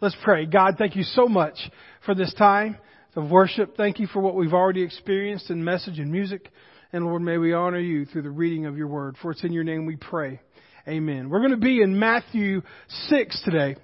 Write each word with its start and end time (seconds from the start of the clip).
Let's 0.00 0.16
pray. 0.24 0.46
God, 0.46 0.76
thank 0.78 0.96
you 0.96 1.02
so 1.02 1.26
much 1.26 1.58
for 2.06 2.14
this 2.14 2.32
time 2.32 2.78
of 3.14 3.30
worship. 3.30 3.76
Thank 3.76 3.98
you 3.98 4.06
for 4.06 4.20
what 4.20 4.34
we've 4.34 4.54
already 4.54 4.82
experienced 4.82 5.50
in 5.50 5.62
message 5.62 5.98
and 5.98 6.10
music. 6.10 6.48
And 6.90 7.04
Lord, 7.04 7.20
may 7.20 7.36
we 7.36 7.52
honor 7.52 7.78
you 7.78 8.06
through 8.06 8.22
the 8.22 8.30
reading 8.30 8.64
of 8.64 8.78
your 8.78 8.86
word. 8.86 9.16
For 9.20 9.30
it's 9.30 9.44
in 9.44 9.52
your 9.52 9.62
name 9.62 9.84
we 9.84 9.96
pray. 9.96 10.40
Amen. 10.88 11.28
We're 11.28 11.40
going 11.40 11.50
to 11.50 11.58
be 11.58 11.82
in 11.82 11.98
Matthew 11.98 12.62
6 13.08 13.42
today. 13.44 13.76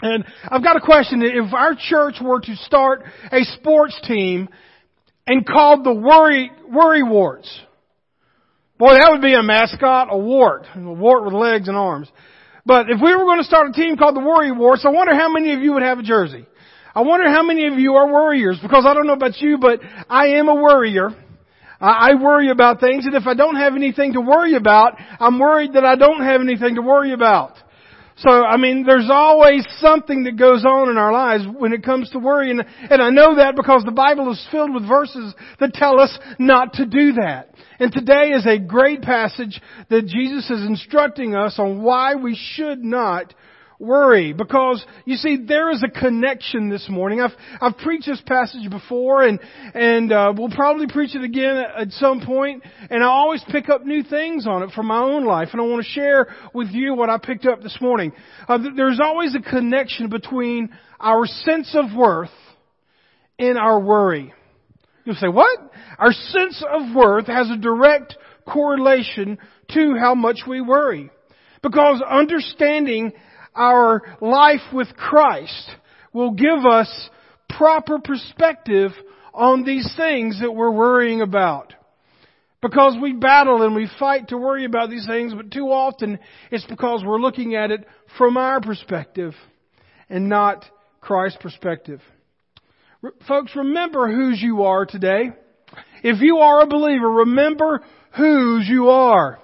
And 0.00 0.24
I've 0.48 0.62
got 0.62 0.76
a 0.76 0.80
question. 0.80 1.20
If 1.20 1.52
our 1.52 1.74
church 1.74 2.14
were 2.22 2.40
to 2.40 2.56
start 2.56 3.02
a 3.32 3.42
sports 3.58 4.00
team 4.06 4.48
and 5.26 5.44
called 5.44 5.82
the 5.82 5.92
Worry, 5.92 6.52
Worry 6.72 7.02
Warts, 7.02 7.60
boy, 8.78 8.94
that 8.94 9.08
would 9.10 9.20
be 9.20 9.34
a 9.34 9.42
mascot, 9.42 10.08
a 10.12 10.16
wart, 10.16 10.66
a 10.76 10.80
wart 10.80 11.24
with 11.24 11.34
legs 11.34 11.66
and 11.66 11.76
arms. 11.76 12.08
But 12.66 12.90
if 12.90 13.00
we 13.02 13.14
were 13.14 13.24
going 13.24 13.38
to 13.38 13.44
start 13.44 13.68
a 13.68 13.72
team 13.72 13.96
called 13.96 14.16
the 14.16 14.20
Worry 14.20 14.52
Wars, 14.52 14.82
I 14.84 14.90
wonder 14.90 15.14
how 15.14 15.32
many 15.32 15.52
of 15.54 15.60
you 15.60 15.72
would 15.74 15.82
have 15.82 15.98
a 15.98 16.02
jersey. 16.02 16.46
I 16.94 17.02
wonder 17.02 17.30
how 17.30 17.42
many 17.42 17.66
of 17.66 17.78
you 17.78 17.94
are 17.94 18.12
worriers, 18.12 18.58
because 18.60 18.84
I 18.86 18.94
don't 18.94 19.06
know 19.06 19.12
about 19.14 19.40
you, 19.40 19.58
but 19.58 19.80
I 20.08 20.28
am 20.38 20.48
a 20.48 20.54
worrier. 20.54 21.10
I 21.80 22.14
worry 22.14 22.50
about 22.50 22.80
things, 22.80 23.06
and 23.06 23.14
if 23.14 23.26
I 23.26 23.32
don't 23.32 23.56
have 23.56 23.74
anything 23.74 24.12
to 24.12 24.20
worry 24.20 24.54
about, 24.54 24.98
I'm 25.18 25.38
worried 25.38 25.72
that 25.74 25.84
I 25.84 25.96
don't 25.96 26.20
have 26.22 26.42
anything 26.42 26.74
to 26.74 26.82
worry 26.82 27.12
about. 27.12 27.54
So, 28.20 28.28
I 28.28 28.58
mean, 28.58 28.84
there's 28.84 29.08
always 29.10 29.66
something 29.78 30.24
that 30.24 30.36
goes 30.36 30.62
on 30.66 30.90
in 30.90 30.98
our 30.98 31.10
lives 31.10 31.44
when 31.58 31.72
it 31.72 31.82
comes 31.82 32.10
to 32.10 32.18
worry, 32.18 32.50
and, 32.50 32.62
and 32.90 33.00
I 33.00 33.08
know 33.08 33.36
that 33.36 33.56
because 33.56 33.82
the 33.82 33.92
Bible 33.92 34.30
is 34.30 34.46
filled 34.50 34.74
with 34.74 34.86
verses 34.86 35.34
that 35.58 35.72
tell 35.72 35.98
us 35.98 36.18
not 36.38 36.74
to 36.74 36.84
do 36.84 37.12
that. 37.14 37.54
And 37.78 37.90
today 37.90 38.32
is 38.32 38.46
a 38.46 38.58
great 38.58 39.00
passage 39.00 39.58
that 39.88 40.04
Jesus 40.06 40.50
is 40.50 40.66
instructing 40.66 41.34
us 41.34 41.58
on 41.58 41.80
why 41.82 42.14
we 42.14 42.38
should 42.38 42.84
not 42.84 43.32
worry 43.80 44.34
because 44.34 44.84
you 45.06 45.16
see 45.16 45.38
there 45.48 45.70
is 45.70 45.82
a 45.82 45.88
connection 45.88 46.68
this 46.68 46.86
morning. 46.88 47.20
I've 47.20 47.32
I've 47.60 47.78
preached 47.78 48.06
this 48.06 48.20
passage 48.26 48.70
before 48.70 49.22
and 49.22 49.40
and 49.74 50.12
uh, 50.12 50.32
we'll 50.36 50.50
probably 50.50 50.86
preach 50.86 51.16
it 51.16 51.24
again 51.24 51.56
at, 51.56 51.90
some 51.92 52.20
point. 52.24 52.62
And 52.90 53.02
I 53.02 53.06
always 53.06 53.42
pick 53.50 53.68
up 53.68 53.84
new 53.84 54.02
things 54.02 54.46
on 54.46 54.62
it 54.62 54.70
from 54.70 54.86
my 54.86 55.00
own 55.00 55.24
life, 55.24 55.48
and 55.52 55.60
I 55.60 55.64
want 55.64 55.84
to 55.84 55.90
share 55.90 56.28
with 56.54 56.68
you 56.68 56.94
what 56.94 57.10
I 57.10 57.18
picked 57.18 57.46
up 57.46 57.62
this 57.62 57.76
morning. 57.80 58.12
Uh, 58.46 58.58
there's 58.76 59.00
always 59.02 59.34
a 59.34 59.40
connection 59.40 60.08
between 60.08 60.70
our 61.00 61.26
sense 61.26 61.74
of 61.74 61.96
worth 61.96 62.30
and 63.38 63.58
our 63.58 63.80
worry. 63.80 64.32
You'll 65.04 65.16
say, 65.16 65.28
what? 65.28 65.58
Our 65.98 66.12
sense 66.12 66.62
of 66.70 66.94
worth 66.94 67.26
has 67.26 67.50
a 67.50 67.56
direct 67.56 68.16
correlation 68.46 69.38
to 69.70 69.96
how 69.98 70.14
much 70.14 70.40
we 70.46 70.60
worry. 70.60 71.10
Because 71.62 72.02
understanding 72.08 73.12
our 73.54 74.02
life 74.20 74.72
with 74.72 74.88
Christ 74.96 75.70
will 76.12 76.32
give 76.32 76.64
us 76.68 77.10
proper 77.48 77.98
perspective 77.98 78.92
on 79.32 79.64
these 79.64 79.90
things 79.96 80.40
that 80.40 80.52
we're 80.52 80.70
worrying 80.70 81.20
about. 81.20 81.74
Because 82.62 82.96
we 83.00 83.14
battle 83.14 83.62
and 83.62 83.74
we 83.74 83.88
fight 83.98 84.28
to 84.28 84.36
worry 84.36 84.66
about 84.66 84.90
these 84.90 85.06
things, 85.06 85.32
but 85.34 85.50
too 85.50 85.66
often 85.66 86.18
it's 86.50 86.66
because 86.66 87.02
we're 87.04 87.18
looking 87.18 87.54
at 87.54 87.70
it 87.70 87.86
from 88.18 88.36
our 88.36 88.60
perspective 88.60 89.34
and 90.10 90.28
not 90.28 90.64
Christ's 91.00 91.38
perspective. 91.40 92.00
Folks, 93.26 93.56
remember 93.56 94.12
whose 94.12 94.42
you 94.42 94.64
are 94.64 94.84
today. 94.84 95.30
If 96.02 96.20
you 96.20 96.38
are 96.38 96.60
a 96.60 96.66
believer, 96.66 97.08
remember 97.08 97.80
whose 98.16 98.68
you 98.68 98.90
are. 98.90 99.38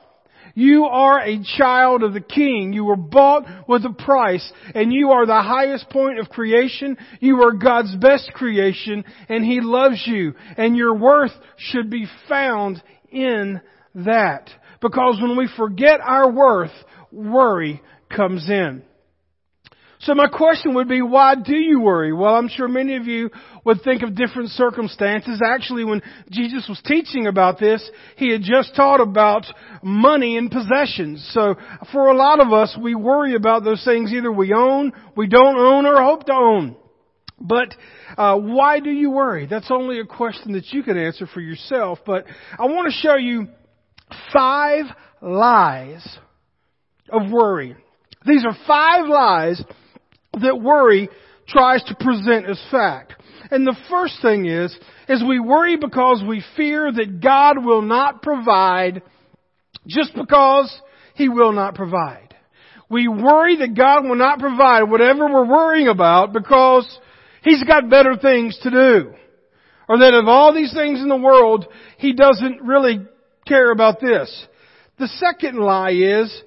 You 0.58 0.86
are 0.86 1.20
a 1.20 1.42
child 1.58 2.02
of 2.02 2.14
the 2.14 2.20
King. 2.22 2.72
You 2.72 2.86
were 2.86 2.96
bought 2.96 3.68
with 3.68 3.84
a 3.84 3.92
price, 3.92 4.50
and 4.74 4.90
you 4.90 5.10
are 5.10 5.26
the 5.26 5.42
highest 5.42 5.90
point 5.90 6.18
of 6.18 6.30
creation. 6.30 6.96
You 7.20 7.42
are 7.42 7.52
God's 7.52 7.94
best 7.96 8.32
creation, 8.32 9.04
and 9.28 9.44
He 9.44 9.60
loves 9.60 10.02
you, 10.06 10.32
and 10.56 10.74
your 10.74 10.96
worth 10.96 11.34
should 11.58 11.90
be 11.90 12.06
found 12.26 12.82
in 13.10 13.60
that. 13.96 14.48
Because 14.80 15.18
when 15.20 15.36
we 15.36 15.46
forget 15.58 16.00
our 16.00 16.32
worth, 16.32 16.72
worry 17.12 17.82
comes 18.08 18.48
in. 18.48 18.82
So 20.06 20.14
my 20.14 20.28
question 20.28 20.74
would 20.74 20.88
be, 20.88 21.02
why 21.02 21.34
do 21.34 21.56
you 21.56 21.80
worry? 21.80 22.12
Well, 22.12 22.36
I'm 22.36 22.48
sure 22.48 22.68
many 22.68 22.94
of 22.94 23.06
you 23.06 23.28
would 23.64 23.82
think 23.82 24.04
of 24.04 24.14
different 24.14 24.50
circumstances. 24.50 25.42
Actually, 25.44 25.84
when 25.84 26.00
Jesus 26.30 26.68
was 26.68 26.80
teaching 26.84 27.26
about 27.26 27.58
this, 27.58 27.90
he 28.16 28.30
had 28.30 28.42
just 28.42 28.76
taught 28.76 29.00
about 29.00 29.46
money 29.82 30.38
and 30.38 30.48
possessions. 30.48 31.28
So 31.34 31.56
for 31.90 32.06
a 32.06 32.16
lot 32.16 32.38
of 32.38 32.52
us, 32.52 32.78
we 32.80 32.94
worry 32.94 33.34
about 33.34 33.64
those 33.64 33.84
things 33.84 34.12
either 34.12 34.30
we 34.30 34.52
own, 34.52 34.92
we 35.16 35.26
don't 35.26 35.58
own, 35.58 35.86
or 35.86 36.00
hope 36.00 36.24
to 36.26 36.34
own. 36.34 36.76
But 37.40 37.74
uh, 38.16 38.36
why 38.36 38.78
do 38.78 38.90
you 38.90 39.10
worry? 39.10 39.46
That's 39.46 39.72
only 39.72 39.98
a 39.98 40.06
question 40.06 40.52
that 40.52 40.66
you 40.70 40.84
can 40.84 40.96
answer 40.96 41.26
for 41.26 41.40
yourself. 41.40 41.98
But 42.06 42.26
I 42.56 42.66
want 42.66 42.86
to 42.92 42.96
show 42.96 43.16
you 43.16 43.48
five 44.32 44.84
lies 45.20 46.06
of 47.10 47.28
worry. 47.28 47.74
These 48.24 48.44
are 48.44 48.56
five 48.68 49.08
lies 49.08 49.60
that 50.42 50.60
worry 50.60 51.08
tries 51.48 51.82
to 51.84 51.94
present 51.94 52.46
as 52.48 52.60
fact. 52.70 53.14
And 53.50 53.66
the 53.66 53.76
first 53.88 54.20
thing 54.22 54.46
is, 54.46 54.76
is 55.08 55.22
we 55.26 55.38
worry 55.38 55.76
because 55.76 56.22
we 56.26 56.44
fear 56.56 56.90
that 56.90 57.20
God 57.20 57.64
will 57.64 57.82
not 57.82 58.22
provide 58.22 59.02
just 59.86 60.14
because 60.14 60.76
He 61.14 61.28
will 61.28 61.52
not 61.52 61.74
provide. 61.74 62.34
We 62.88 63.08
worry 63.08 63.56
that 63.58 63.76
God 63.76 64.04
will 64.04 64.16
not 64.16 64.38
provide 64.38 64.84
whatever 64.84 65.26
we're 65.26 65.46
worrying 65.48 65.88
about 65.88 66.32
because 66.32 66.86
He's 67.42 67.62
got 67.62 67.90
better 67.90 68.16
things 68.16 68.58
to 68.62 68.70
do. 68.70 69.12
Or 69.88 69.98
that 69.98 70.14
of 70.14 70.26
all 70.26 70.52
these 70.52 70.74
things 70.74 71.00
in 71.00 71.08
the 71.08 71.16
world, 71.16 71.66
He 71.98 72.12
doesn't 72.12 72.62
really 72.62 73.06
care 73.46 73.70
about 73.70 74.00
this. 74.00 74.46
The 74.98 75.08
second 75.08 75.58
lie 75.58 75.92
is, 75.92 76.42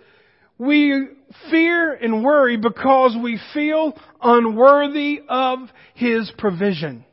we 0.57 1.07
fear 1.49 1.93
and 1.93 2.23
worry 2.23 2.57
because 2.57 3.15
we 3.21 3.39
feel 3.53 3.97
unworthy 4.21 5.21
of 5.27 5.59
His 5.93 6.31
provision. 6.37 7.05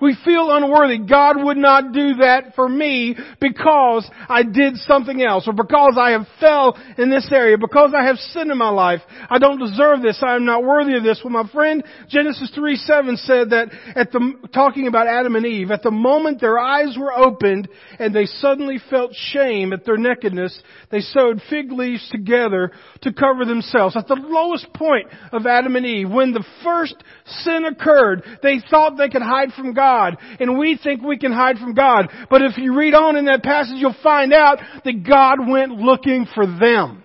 We 0.00 0.16
feel 0.24 0.50
unworthy. 0.50 0.98
God 0.98 1.42
would 1.42 1.58
not 1.58 1.92
do 1.92 2.14
that 2.16 2.54
for 2.54 2.68
me 2.68 3.16
because 3.40 4.08
I 4.28 4.42
did 4.42 4.76
something 4.76 5.22
else 5.22 5.46
or 5.46 5.52
because 5.52 5.96
I 6.00 6.12
have 6.12 6.26
fell 6.38 6.78
in 6.96 7.10
this 7.10 7.28
area, 7.30 7.58
because 7.58 7.92
I 7.96 8.06
have 8.06 8.16
sin 8.16 8.50
in 8.50 8.56
my 8.56 8.70
life. 8.70 9.00
I 9.28 9.38
don't 9.38 9.58
deserve 9.58 10.00
this. 10.02 10.22
I 10.22 10.36
am 10.36 10.46
not 10.46 10.64
worthy 10.64 10.96
of 10.96 11.02
this. 11.02 11.20
Well, 11.22 11.32
my 11.32 11.48
friend, 11.52 11.84
Genesis 12.08 12.50
3 12.54 12.76
7 12.76 13.16
said 13.18 13.50
that 13.50 13.68
at 13.94 14.10
the, 14.10 14.32
talking 14.54 14.86
about 14.86 15.06
Adam 15.06 15.36
and 15.36 15.44
Eve, 15.44 15.70
at 15.70 15.82
the 15.82 15.90
moment 15.90 16.40
their 16.40 16.58
eyes 16.58 16.96
were 16.98 17.12
opened 17.12 17.68
and 17.98 18.14
they 18.14 18.24
suddenly 18.24 18.78
felt 18.88 19.12
shame 19.14 19.72
at 19.72 19.84
their 19.84 19.98
nakedness, 19.98 20.62
they 20.90 21.00
sewed 21.00 21.42
fig 21.50 21.72
leaves 21.72 22.08
together 22.10 22.72
to 23.02 23.12
cover 23.12 23.44
themselves. 23.44 23.96
At 23.96 24.08
the 24.08 24.14
lowest 24.14 24.72
point 24.72 25.08
of 25.32 25.46
Adam 25.46 25.76
and 25.76 25.84
Eve, 25.84 26.10
when 26.10 26.32
the 26.32 26.44
first 26.64 26.94
sin 27.26 27.64
occurred, 27.66 28.22
they 28.42 28.60
thought 28.70 28.96
they 28.96 29.08
could 29.08 29.22
hide 29.22 29.52
from 29.52 29.74
God 29.74 29.89
God. 29.90 30.18
And 30.38 30.58
we 30.58 30.78
think 30.82 31.02
we 31.02 31.18
can 31.18 31.32
hide 31.32 31.58
from 31.58 31.74
God. 31.74 32.08
But 32.28 32.42
if 32.42 32.56
you 32.56 32.76
read 32.76 32.94
on 32.94 33.16
in 33.16 33.26
that 33.26 33.42
passage, 33.42 33.76
you'll 33.76 33.94
find 34.02 34.32
out 34.32 34.58
that 34.84 35.06
God 35.06 35.48
went 35.48 35.72
looking 35.72 36.26
for 36.34 36.46
them. 36.46 37.04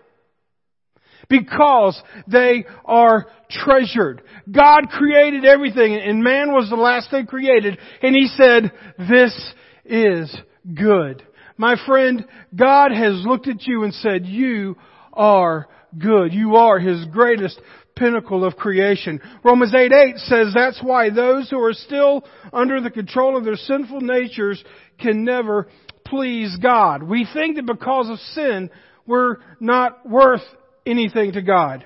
Because 1.27 1.99
they 2.27 2.65
are 2.85 3.25
treasured. 3.49 4.21
God 4.51 4.89
created 4.91 5.43
everything 5.43 5.95
and 5.95 6.23
man 6.23 6.51
was 6.51 6.69
the 6.69 6.75
last 6.75 7.09
thing 7.09 7.25
created 7.25 7.79
and 8.03 8.15
He 8.15 8.27
said, 8.27 8.71
this 8.99 9.53
is 9.85 10.35
good. 10.71 11.25
My 11.57 11.77
friend, 11.87 12.25
God 12.55 12.91
has 12.91 13.23
looked 13.25 13.47
at 13.47 13.65
you 13.65 13.83
and 13.85 13.93
said, 13.95 14.27
you 14.27 14.77
are 15.13 15.67
good. 15.97 16.31
You 16.31 16.57
are 16.57 16.77
His 16.77 17.05
greatest 17.05 17.59
pinnacle 17.95 18.43
of 18.45 18.55
creation. 18.55 19.21
Romans 19.43 19.73
8 19.73 19.91
8 19.91 20.17
says 20.17 20.53
that's 20.53 20.81
why 20.81 21.09
those 21.09 21.49
who 21.49 21.59
are 21.59 21.73
still 21.73 22.25
under 22.53 22.81
the 22.81 22.91
control 22.91 23.37
of 23.37 23.45
their 23.45 23.55
sinful 23.55 24.01
natures 24.01 24.63
can 24.99 25.23
never 25.23 25.67
please 26.05 26.55
God. 26.61 27.03
We 27.03 27.27
think 27.33 27.55
that 27.55 27.65
because 27.65 28.09
of 28.09 28.19
sin, 28.19 28.69
we're 29.07 29.37
not 29.59 30.07
worth 30.07 30.43
anything 30.85 31.33
to 31.33 31.41
God. 31.41 31.85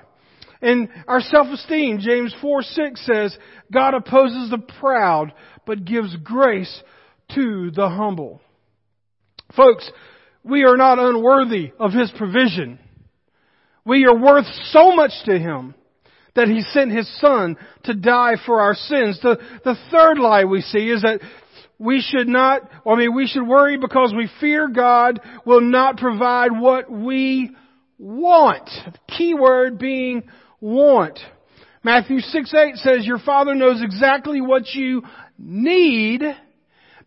And 0.62 0.88
our 1.08 1.20
self-esteem, 1.20 2.00
James 2.00 2.34
4 2.40 2.62
6 2.62 3.06
says, 3.06 3.36
God 3.72 3.94
opposes 3.94 4.50
the 4.50 4.58
proud, 4.58 5.32
but 5.66 5.84
gives 5.84 6.14
grace 6.16 6.82
to 7.34 7.70
the 7.70 7.88
humble. 7.88 8.40
Folks, 9.56 9.90
we 10.42 10.64
are 10.64 10.76
not 10.76 10.98
unworthy 10.98 11.72
of 11.78 11.92
His 11.92 12.12
provision. 12.16 12.78
We 13.84 14.04
are 14.04 14.16
worth 14.16 14.46
so 14.70 14.94
much 14.94 15.12
to 15.24 15.38
Him 15.38 15.74
that 16.34 16.48
He 16.48 16.60
sent 16.60 16.92
His 16.92 17.08
Son 17.20 17.56
to 17.84 17.94
die 17.94 18.36
for 18.44 18.60
our 18.60 18.74
sins. 18.74 19.18
The, 19.22 19.38
the 19.64 19.76
third 19.90 20.18
lie 20.18 20.44
we 20.44 20.60
see 20.60 20.90
is 20.90 21.02
that 21.02 21.20
we 21.78 22.02
should 22.02 22.28
not, 22.28 22.62
I 22.86 22.94
mean, 22.94 23.14
we 23.14 23.26
should 23.26 23.46
worry 23.46 23.78
because 23.78 24.12
we 24.14 24.28
fear 24.38 24.68
God 24.68 25.18
will 25.46 25.62
not 25.62 25.96
provide 25.96 26.50
what 26.52 26.90
we 26.90 27.52
want. 27.98 28.68
The 28.84 28.98
key 29.16 29.34
word 29.34 29.78
being 29.78 30.24
want. 30.60 31.18
Matthew 31.82 32.20
6 32.20 32.54
8 32.54 32.76
says, 32.76 33.06
Your 33.06 33.18
Father 33.18 33.54
knows 33.54 33.82
exactly 33.82 34.42
what 34.42 34.68
you 34.74 35.02
need 35.38 36.22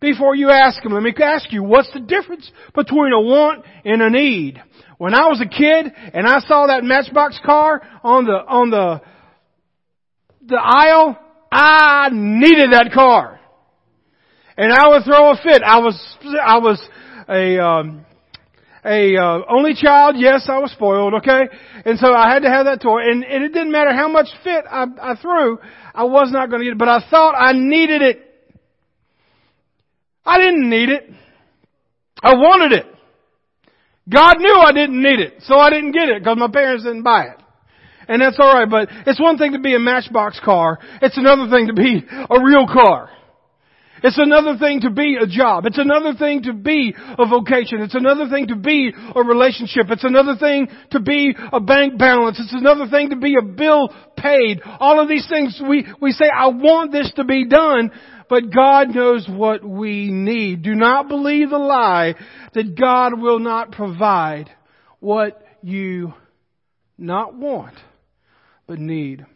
before 0.00 0.34
you 0.34 0.50
ask 0.50 0.84
Him. 0.84 0.92
Let 0.92 1.04
me 1.04 1.14
ask 1.22 1.52
you, 1.52 1.62
what's 1.62 1.92
the 1.92 2.00
difference 2.00 2.50
between 2.74 3.12
a 3.12 3.20
want 3.20 3.64
and 3.84 4.02
a 4.02 4.10
need? 4.10 4.60
When 4.98 5.14
I 5.14 5.28
was 5.28 5.40
a 5.40 5.48
kid 5.48 5.92
and 6.12 6.26
I 6.26 6.40
saw 6.40 6.66
that 6.66 6.82
Matchbox 6.82 7.40
car 7.44 7.80
on 8.02 8.24
the, 8.24 8.32
on 8.32 8.70
the, 8.70 9.00
the 10.46 10.56
aisle, 10.56 11.18
I 11.50 12.08
needed 12.12 12.72
that 12.72 12.90
car. 12.92 13.40
And 14.56 14.72
I 14.72 14.88
would 14.88 15.04
throw 15.04 15.32
a 15.32 15.36
fit. 15.36 15.62
I 15.62 15.78
was, 15.78 16.16
I 16.42 16.58
was 16.58 16.80
a, 17.28 17.58
um, 17.58 18.06
a 18.84 19.16
uh, 19.16 19.40
only 19.48 19.74
child. 19.74 20.16
Yes, 20.18 20.46
I 20.48 20.58
was 20.58 20.70
spoiled. 20.72 21.14
Okay, 21.14 21.42
and 21.84 21.98
so 21.98 22.12
I 22.14 22.32
had 22.32 22.42
to 22.42 22.50
have 22.50 22.66
that 22.66 22.80
toy, 22.82 23.00
and, 23.10 23.24
and 23.24 23.44
it 23.44 23.52
didn't 23.52 23.72
matter 23.72 23.92
how 23.92 24.08
much 24.08 24.28
fit 24.44 24.64
I, 24.70 24.84
I 25.00 25.16
threw, 25.20 25.58
I 25.94 26.04
was 26.04 26.30
not 26.30 26.50
going 26.50 26.60
to 26.60 26.64
get 26.64 26.72
it. 26.72 26.78
But 26.78 26.88
I 26.88 27.00
thought 27.10 27.34
I 27.36 27.52
needed 27.52 28.02
it. 28.02 28.20
I 30.24 30.38
didn't 30.38 30.70
need 30.70 30.88
it. 30.88 31.10
I 32.22 32.34
wanted 32.34 32.72
it. 32.72 32.86
God 34.08 34.38
knew 34.38 34.54
I 34.54 34.72
didn't 34.72 35.02
need 35.02 35.20
it, 35.20 35.34
so 35.40 35.58
I 35.58 35.70
didn't 35.70 35.92
get 35.92 36.08
it 36.08 36.22
because 36.22 36.36
my 36.38 36.48
parents 36.48 36.84
didn't 36.84 37.02
buy 37.02 37.24
it. 37.24 37.43
And 38.08 38.20
that's 38.20 38.38
alright, 38.38 38.68
but 38.70 38.88
it's 39.06 39.20
one 39.20 39.38
thing 39.38 39.52
to 39.52 39.58
be 39.58 39.74
a 39.74 39.78
matchbox 39.78 40.40
car. 40.44 40.78
It's 41.02 41.16
another 41.16 41.50
thing 41.50 41.68
to 41.68 41.74
be 41.74 42.04
a 42.08 42.42
real 42.42 42.66
car. 42.66 43.10
It's 44.04 44.18
another 44.18 44.58
thing 44.58 44.82
to 44.82 44.90
be 44.90 45.16
a 45.16 45.26
job. 45.26 45.64
It's 45.64 45.78
another 45.78 46.12
thing 46.12 46.42
to 46.42 46.52
be 46.52 46.94
a 47.18 47.26
vocation. 47.26 47.80
It's 47.80 47.94
another 47.94 48.28
thing 48.28 48.48
to 48.48 48.56
be 48.56 48.92
a 48.92 49.22
relationship. 49.22 49.86
It's 49.88 50.04
another 50.04 50.36
thing 50.36 50.68
to 50.90 51.00
be 51.00 51.34
a 51.50 51.58
bank 51.58 51.98
balance. 51.98 52.38
It's 52.38 52.52
another 52.52 52.86
thing 52.86 53.10
to 53.10 53.16
be 53.16 53.36
a 53.40 53.42
bill 53.42 53.88
paid. 54.14 54.60
All 54.78 55.00
of 55.00 55.08
these 55.08 55.26
things 55.26 55.58
we, 55.66 55.86
we 56.02 56.12
say, 56.12 56.26
I 56.26 56.48
want 56.48 56.92
this 56.92 57.10
to 57.16 57.24
be 57.24 57.46
done, 57.46 57.92
but 58.28 58.50
God 58.54 58.94
knows 58.94 59.26
what 59.26 59.64
we 59.64 60.10
need. 60.10 60.62
Do 60.62 60.74
not 60.74 61.08
believe 61.08 61.48
the 61.48 61.56
lie 61.56 62.14
that 62.52 62.78
God 62.78 63.18
will 63.18 63.38
not 63.38 63.72
provide 63.72 64.50
what 65.00 65.42
you 65.62 66.12
not 66.98 67.34
want, 67.34 67.74
but 68.66 68.78
need. 68.78 69.26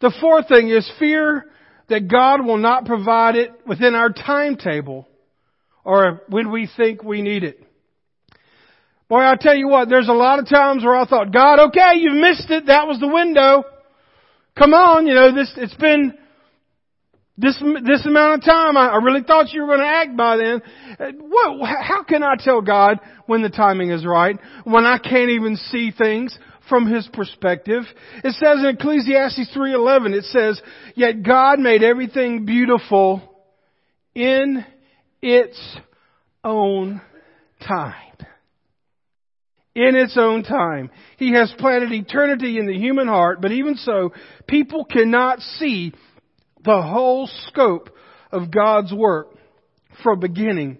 The 0.00 0.12
fourth 0.20 0.48
thing 0.48 0.68
is 0.68 0.90
fear 0.98 1.46
that 1.88 2.08
God 2.08 2.44
will 2.44 2.58
not 2.58 2.86
provide 2.86 3.36
it 3.36 3.50
within 3.66 3.94
our 3.94 4.10
timetable 4.10 5.08
or 5.84 6.22
when 6.28 6.50
we 6.50 6.68
think 6.76 7.02
we 7.02 7.22
need 7.22 7.44
it. 7.44 7.62
Boy, 9.08 9.20
I 9.20 9.36
tell 9.38 9.54
you 9.54 9.68
what, 9.68 9.88
there's 9.88 10.08
a 10.08 10.12
lot 10.12 10.38
of 10.38 10.48
times 10.48 10.82
where 10.82 10.96
I 10.96 11.04
thought, 11.04 11.32
God, 11.32 11.68
okay, 11.68 11.98
you've 11.98 12.14
missed 12.14 12.50
it. 12.50 12.66
That 12.66 12.86
was 12.86 12.98
the 12.98 13.08
window. 13.08 13.64
Come 14.56 14.72
on, 14.74 15.06
you 15.06 15.14
know, 15.14 15.34
this, 15.34 15.52
it's 15.56 15.74
been 15.74 16.14
this, 17.36 17.62
this 17.84 18.06
amount 18.06 18.40
of 18.40 18.44
time. 18.44 18.76
I, 18.76 18.88
I 18.88 18.96
really 18.96 19.22
thought 19.22 19.52
you 19.52 19.62
were 19.62 19.66
going 19.66 19.80
to 19.80 19.86
act 19.86 20.16
by 20.16 20.36
then. 20.36 20.62
What, 21.20 21.66
how 21.66 22.04
can 22.04 22.22
I 22.22 22.36
tell 22.38 22.62
God 22.62 23.00
when 23.26 23.42
the 23.42 23.50
timing 23.50 23.90
is 23.90 24.06
right? 24.06 24.38
When 24.64 24.84
I 24.84 24.98
can't 24.98 25.30
even 25.30 25.56
see 25.56 25.90
things? 25.90 26.38
From 26.72 26.86
his 26.86 27.06
perspective. 27.12 27.82
It 28.24 28.32
says 28.32 28.60
in 28.60 28.64
Ecclesiastes 28.64 29.50
3:11 29.52 30.14
it 30.14 30.24
says, 30.24 30.62
"Yet 30.94 31.22
God 31.22 31.58
made 31.58 31.82
everything 31.82 32.46
beautiful 32.46 33.20
in 34.14 34.64
its 35.20 35.60
own 36.42 37.02
time." 37.60 37.94
In 39.74 39.96
its 39.96 40.16
own 40.16 40.44
time. 40.44 40.90
He 41.18 41.32
has 41.32 41.52
planted 41.58 41.92
eternity 41.92 42.58
in 42.58 42.64
the 42.64 42.78
human 42.78 43.06
heart, 43.06 43.42
but 43.42 43.52
even 43.52 43.74
so, 43.74 44.14
people 44.46 44.86
cannot 44.86 45.42
see 45.42 45.92
the 46.64 46.80
whole 46.80 47.26
scope 47.26 47.90
of 48.30 48.50
God's 48.50 48.94
work 48.94 49.28
from 50.02 50.20
beginning 50.20 50.78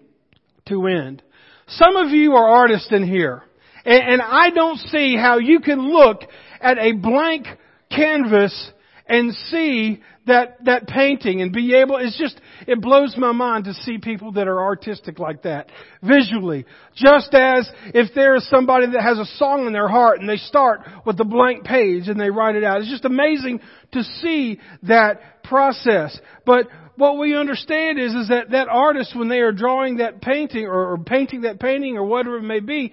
to 0.68 0.86
end. 0.86 1.22
Some 1.66 1.96
of 1.96 2.12
you 2.12 2.34
are 2.34 2.48
artists 2.48 2.90
in 2.90 3.02
here. 3.06 3.42
And, 3.84 4.14
and 4.14 4.22
I 4.22 4.50
don't 4.50 4.78
see 4.78 5.16
how 5.16 5.38
you 5.38 5.60
can 5.60 5.92
look 5.92 6.22
at 6.60 6.78
a 6.78 6.92
blank 6.92 7.46
canvas 7.90 8.70
and 9.06 9.34
see 9.50 10.00
that, 10.26 10.64
that 10.64 10.86
painting 10.86 11.42
and 11.42 11.52
be 11.52 11.74
able, 11.74 11.96
it's 11.96 12.16
just, 12.16 12.40
it 12.66 12.80
blows 12.80 13.16
my 13.16 13.32
mind 13.32 13.64
to 13.64 13.74
see 13.74 13.98
people 13.98 14.32
that 14.32 14.46
are 14.46 14.62
artistic 14.62 15.18
like 15.18 15.42
that, 15.42 15.68
visually. 16.02 16.64
Just 16.94 17.34
as 17.34 17.68
if 17.86 18.14
there 18.14 18.36
is 18.36 18.48
somebody 18.48 18.86
that 18.86 19.02
has 19.02 19.18
a 19.18 19.26
song 19.36 19.66
in 19.66 19.72
their 19.72 19.88
heart 19.88 20.20
and 20.20 20.28
they 20.28 20.36
start 20.36 20.80
with 21.04 21.18
a 21.20 21.24
blank 21.24 21.64
page 21.64 22.08
and 22.08 22.18
they 22.18 22.30
write 22.30 22.54
it 22.54 22.64
out. 22.64 22.80
It's 22.80 22.90
just 22.90 23.04
amazing 23.04 23.60
to 23.92 24.02
see 24.04 24.60
that 24.84 25.42
process. 25.42 26.18
But 26.46 26.68
what 26.96 27.18
we 27.18 27.36
understand 27.36 27.98
is, 27.98 28.14
is 28.14 28.28
that 28.28 28.50
that 28.50 28.68
artist, 28.68 29.16
when 29.16 29.28
they 29.28 29.40
are 29.40 29.52
drawing 29.52 29.96
that 29.96 30.22
painting 30.22 30.66
or, 30.66 30.92
or 30.92 30.98
painting 30.98 31.42
that 31.42 31.58
painting 31.58 31.96
or 31.96 32.04
whatever 32.04 32.36
it 32.36 32.42
may 32.42 32.60
be, 32.60 32.92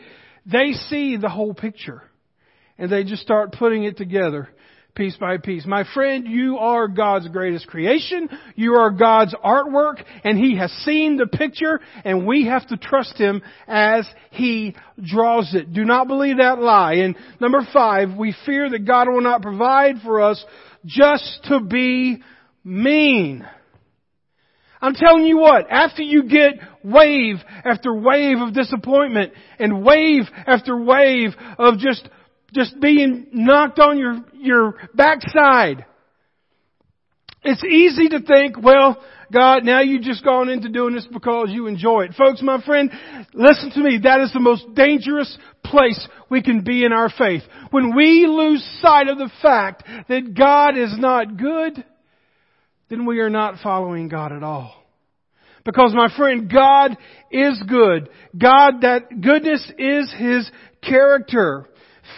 they 0.51 0.74
see 0.74 1.18
the 1.18 1.30
whole 1.30 1.54
picture 1.54 2.04
and 2.78 2.92
they 2.92 3.04
just 3.04 3.22
start 3.22 3.54
putting 3.54 3.84
it 3.84 3.98
together 3.98 4.50
piece 4.96 5.16
by 5.16 5.38
piece. 5.38 5.66
My 5.66 5.86
friend, 5.94 6.28
you 6.28 6.57
are 6.57 6.90
God's 6.90 7.28
greatest 7.30 7.68
creation. 7.68 8.28
You 8.56 8.74
are 8.74 8.92
God's 8.92 9.34
artwork 9.34 10.04
and 10.25 10.38
He 10.38 10.57
has 10.57 10.72
seen 10.84 11.16
the 11.16 11.28
picture 11.28 11.80
and 12.04 12.28
we 12.28 12.48
have 12.48 12.68
to 12.68 12.78
trust 12.78 13.18
Him 13.18 13.42
as 13.68 14.06
He 14.31 14.75
draws 15.01 15.54
it. 15.54 15.74
Do 15.74 15.86
not 15.86 16.07
believe 16.07 16.38
that 16.38 16.60
lie. 16.60 16.95
And 16.95 17.16
number 17.40 17.62
five, 17.72 18.18
we 18.18 18.36
fear 18.45 18.69
that 18.69 18.86
God 18.86 19.07
will 19.07 19.22
not 19.22 19.42
provide 19.42 20.02
for 20.04 20.22
us 20.22 20.44
just 20.86 21.45
to 21.45 21.62
be 21.62 22.22
mean. 22.66 23.48
I'm 24.81 24.94
telling 24.94 25.26
you 25.26 25.38
what, 25.38 25.70
after 25.70 26.02
you 26.02 26.24
get 26.24 26.54
wave 26.84 27.36
after 27.66 27.94
wave 27.94 28.38
of 28.40 28.54
disappointment 28.54 29.34
and 29.60 29.84
wave 29.84 30.24
after 30.48 30.78
wave 30.81 31.31
of 31.58 31.80
just, 31.80 32.08
just 32.54 32.80
being 32.80 33.28
knocked 33.34 33.80
on 33.80 33.98
your, 33.98 34.24
your 34.34 34.76
backside, 34.94 35.86
it's 37.44 37.64
easy 37.64 38.10
to 38.10 38.22
think, 38.22 38.62
well, 38.62 39.02
God, 39.31 39.64
now 39.64 39.81
you've 39.81 40.02
just 40.02 40.24
gone 40.24 40.50
into 40.50 40.70
doing 40.70 40.94
this 40.94 41.08
because 41.12 41.50
you 41.52 41.68
enjoy 41.68 42.06
it. 42.06 42.14
Folks, 42.18 42.42
my 42.42 42.62
friend, 42.64 42.92
listen 43.34 43.72
to 43.72 43.80
me. 43.80 44.00
That 44.04 44.22
is 44.22 44.34
the 44.34 44.40
most 44.40 44.74
dangerous 44.74 45.38
place 45.64 46.08
we 46.30 46.42
can 46.42 46.64
be 46.64 46.84
in 46.84 46.92
our 46.92 47.10
faith. 47.16 47.44
When 47.72 47.96
we 47.96 48.26
lose 48.28 48.64
sight 48.81 49.08
of 49.08 49.18
the 49.18 49.30
fact 49.42 49.84
that 50.10 50.34
God 50.36 50.78
is 50.78 50.96
not 50.98 51.38
good, 51.38 51.84
then 52.89 53.06
we 53.06 53.19
are 53.19 53.30
not 53.30 53.61
following 53.61 54.07
God 54.07 54.31
at 54.31 54.44
all. 54.44 54.75
Because 55.64 55.94
my 55.94 56.07
friend, 56.16 56.52
God 56.52 56.97
is 57.31 57.61
good. 57.68 58.09
God, 58.37 58.81
that 58.81 59.21
goodness 59.21 59.71
is 59.78 60.14
His 60.18 60.49
character. 60.81 61.68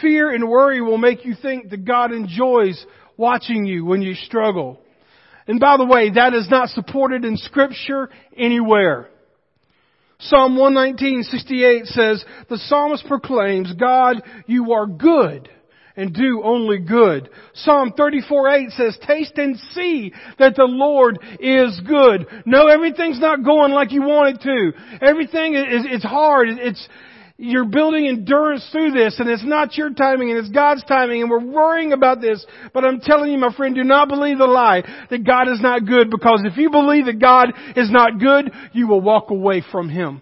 Fear 0.01 0.31
and 0.33 0.47
worry 0.47 0.81
will 0.81 0.97
make 0.97 1.25
you 1.25 1.35
think 1.39 1.69
that 1.69 1.85
God 1.85 2.11
enjoys 2.11 2.83
watching 3.17 3.65
you 3.65 3.83
when 3.85 4.01
you 4.01 4.13
struggle. 4.13 4.79
And 5.47 5.59
by 5.59 5.77
the 5.77 5.85
way, 5.85 6.11
that 6.11 6.33
is 6.33 6.49
not 6.49 6.69
supported 6.69 7.25
in 7.25 7.35
scripture 7.35 8.09
anywhere. 8.37 9.09
Psalm 10.19 10.55
119:68 10.55 11.87
says, 11.87 12.23
the 12.47 12.57
psalmist 12.57 13.05
proclaims, 13.07 13.73
God, 13.73 14.21
you 14.45 14.71
are 14.73 14.85
good 14.85 15.49
and 15.95 16.13
do 16.13 16.41
only 16.43 16.79
good. 16.79 17.29
Psalm 17.53 17.93
34 17.95 18.49
8 18.49 18.71
says, 18.71 18.97
"Taste 18.99 19.37
and 19.37 19.57
see 19.73 20.13
that 20.39 20.55
the 20.55 20.65
Lord 20.65 21.19
is 21.39 21.79
good." 21.81 22.27
No, 22.45 22.67
everything's 22.67 23.19
not 23.19 23.43
going 23.43 23.71
like 23.71 23.91
you 23.91 24.01
want 24.01 24.35
it 24.35 24.41
to. 24.41 24.73
Everything 25.01 25.55
is 25.55 25.85
it's 25.85 26.03
hard. 26.03 26.49
It's 26.49 26.87
you're 27.43 27.65
building 27.65 28.07
endurance 28.07 28.67
through 28.71 28.91
this 28.91 29.19
and 29.19 29.27
it's 29.27 29.43
not 29.43 29.75
your 29.75 29.89
timing 29.89 30.29
and 30.29 30.37
it's 30.37 30.49
God's 30.49 30.83
timing 30.83 31.23
and 31.23 31.29
we're 31.29 31.43
worrying 31.43 31.91
about 31.91 32.21
this. 32.21 32.45
But 32.71 32.85
I'm 32.85 32.99
telling 32.99 33.31
you, 33.31 33.39
my 33.39 33.51
friend, 33.51 33.73
do 33.73 33.83
not 33.83 34.09
believe 34.09 34.37
the 34.37 34.45
lie 34.45 34.83
that 35.09 35.25
God 35.25 35.47
is 35.47 35.59
not 35.59 35.87
good 35.87 36.11
because 36.11 36.43
if 36.45 36.55
you 36.57 36.69
believe 36.69 37.07
that 37.07 37.19
God 37.19 37.51
is 37.75 37.89
not 37.89 38.19
good, 38.19 38.51
you 38.73 38.87
will 38.87 39.01
walk 39.01 39.31
away 39.31 39.63
from 39.71 39.89
Him. 39.89 40.21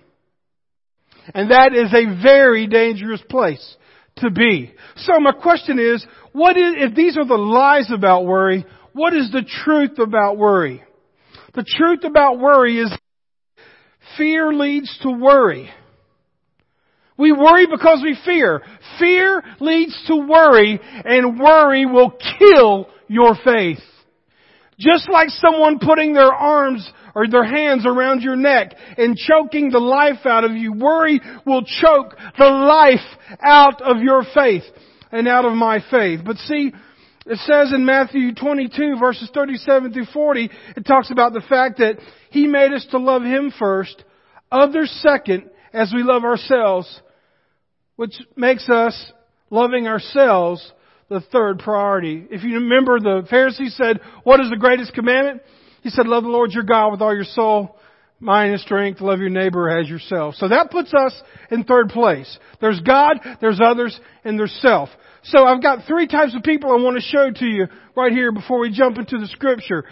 And 1.34 1.52
that 1.52 1.74
is 1.76 1.94
a 1.94 2.24
very 2.24 2.68
dangerous 2.68 3.22
place 3.30 3.76
to 4.22 4.30
be. 4.32 4.74
So 4.98 5.20
my 5.20 5.32
question 5.32 5.80
is, 5.80 6.06
what 6.34 6.58
is, 6.58 6.74
if 6.78 6.96
these 6.96 7.18
are 7.18 7.26
the 7.26 7.36
lies 7.36 7.92
about 7.92 8.26
worry, 8.26 8.66
what 8.94 9.14
is 9.14 9.32
the 9.32 9.44
truth 9.64 10.00
about 10.00 10.38
worry? 10.38 10.84
The 11.56 11.64
truth 11.64 12.04
about 12.04 12.40
worry 12.40 12.80
is 12.80 12.92
fear 14.18 14.54
leads 14.54 14.98
to 15.04 15.12
worry. 15.12 15.70
We 17.18 17.34
worry 17.34 17.68
because 17.68 18.02
we 18.02 18.18
fear. 18.26 18.62
Fear 18.98 19.44
leads 19.60 20.02
to 20.08 20.16
worry 20.16 20.80
and 20.82 21.38
worry 21.40 21.86
will 21.86 22.14
kill 22.40 22.88
your 23.08 23.36
faith. 23.44 23.80
Just 24.80 25.10
like 25.12 25.28
someone 25.30 25.80
putting 25.80 26.14
their 26.14 26.32
arms 26.32 26.90
or 27.20 27.28
their 27.28 27.44
hands 27.44 27.86
around 27.86 28.22
your 28.22 28.38
neck 28.38 28.74
and 28.98 29.18
choking 29.18 29.72
the 29.72 29.80
life 29.80 30.26
out 30.26 30.46
of 30.46 30.54
you. 30.54 30.72
Worry 30.72 31.20
will 31.46 31.64
choke 31.64 32.16
the 32.38 32.46
life 32.46 33.06
out 33.42 33.82
of 33.82 33.98
your 33.98 34.24
faith 34.34 34.64
and 35.12 35.28
out 35.28 35.44
of 35.44 35.52
my 35.52 35.80
faith. 35.92 36.22
But 36.26 36.38
see, 36.38 36.72
It 37.26 37.38
says 37.40 37.74
in 37.74 37.86
Matthew 37.86 38.34
22 38.34 38.96
verses 38.98 39.30
37 39.34 39.92
through 39.92 40.06
40, 40.06 40.50
it 40.78 40.86
talks 40.86 41.12
about 41.12 41.34
the 41.34 41.44
fact 41.48 41.80
that 41.80 42.00
He 42.32 42.48
made 42.48 42.72
us 42.72 42.88
to 42.92 42.98
love 42.98 43.24
Him 43.24 43.52
first, 43.60 44.04
others 44.50 44.90
second, 45.04 45.50
as 45.74 45.92
we 45.94 46.04
love 46.04 46.24
ourselves, 46.24 47.02
which 47.98 48.14
makes 48.38 48.70
us 48.70 49.12
loving 49.50 49.88
ourselves 49.88 50.72
the 51.10 51.20
third 51.20 51.60
priority. 51.60 52.26
If 52.32 52.44
you 52.44 52.56
remember, 52.56 53.00
the 53.00 53.28
Pharisees 53.30 53.76
said, 53.76 54.00
what 54.24 54.40
is 54.40 54.50
the 54.50 54.58
greatest 54.58 54.94
commandment? 54.94 55.42
He 55.82 55.90
said, 55.90 56.08
love 56.08 56.24
the 56.24 56.30
Lord 56.30 56.52
your 56.52 56.64
God 56.64 56.92
with 56.92 57.02
all 57.02 57.14
your 57.16 57.24
soul, 57.24 57.78
mind 58.20 58.52
and 58.52 58.62
strength, 58.62 59.02
love 59.02 59.20
your 59.20 59.30
neighbor 59.30 59.70
as 59.70 59.88
yourself. 59.88 60.36
So 60.36 60.50
that 60.50 60.72
puts 60.72 60.94
us 60.94 61.20
in 61.52 61.64
third 61.64 61.90
place. 61.90 62.38
There's 62.60 62.80
God, 62.82 63.20
there's 63.40 63.62
others, 63.64 64.00
and 64.24 64.38
there's 64.38 64.58
self. 64.62 64.90
So 65.24 65.46
I've 65.46 65.62
got 65.62 65.86
three 65.86 66.08
types 66.08 66.36
of 66.36 66.44
people 66.44 66.72
I 66.72 66.82
want 66.82 66.98
to 66.98 67.02
show 67.02 67.32
to 67.32 67.46
you 67.46 67.68
right 67.96 68.12
here 68.12 68.32
before 68.32 68.60
we 68.60 68.72
jump 68.72 68.98
into 68.98 69.18
the 69.18 69.28
scripture. 69.28 69.86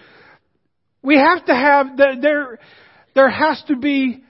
We 1.01 1.15
have 1.17 1.46
to 1.46 1.56
have, 1.56 1.98
there, 1.98 2.60
there 3.15 3.29
has 3.29 3.63
to 3.67 3.75
be 3.77 4.24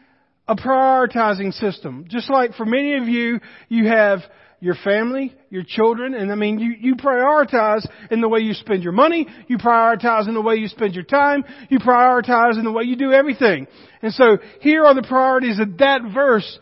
a 0.48 0.56
prioritizing 0.56 1.54
system. 1.54 2.06
Just 2.08 2.30
like 2.30 2.54
for 2.54 2.66
many 2.66 2.98
of 2.98 3.08
you, 3.08 3.40
you 3.68 3.88
have 3.88 4.20
your 4.60 4.76
family, 4.84 5.36
your 5.50 5.64
children, 5.66 6.16
and 6.16 6.32
I 6.32 6.36
mean, 6.36 6.58
you, 6.58 6.74
you 6.80 6.96
prioritize 6.96 7.88
in 8.10 8.22
the 8.22 8.30
way 8.30 8.40
you 8.40 8.54
spend 8.54 8.84
your 8.84 8.92
money, 8.92 9.28
you 9.48 9.58
prioritize 9.58 10.28
in 10.28 10.34
the 10.34 10.42
way 10.42 10.56
you 10.56 10.68
spend 10.68 10.96
your 10.96 11.04
time, 11.04 11.44
you 11.70 11.80
prioritize 11.80 12.58
in 12.58 12.64
the 12.64 12.72
way 12.72 12.84
you 12.84 12.96
do 12.96 13.12
everything. 13.12 13.68
And 14.02 14.14
so 14.14 14.38
here 14.62 14.84
are 14.86 14.96
the 14.96 15.08
priorities 15.08 15.58
that 15.58 15.78
that 15.78 16.02
verse 16.12 16.60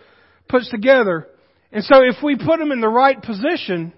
puts 0.50 0.70
together. 0.70 1.28
And 1.72 1.84
so 1.84 2.04
if 2.04 2.16
we 2.22 2.36
put 2.36 2.60
them 2.60 2.72
in 2.72 2.82
the 2.82 2.90
right 2.90 3.22
position, 3.22 3.94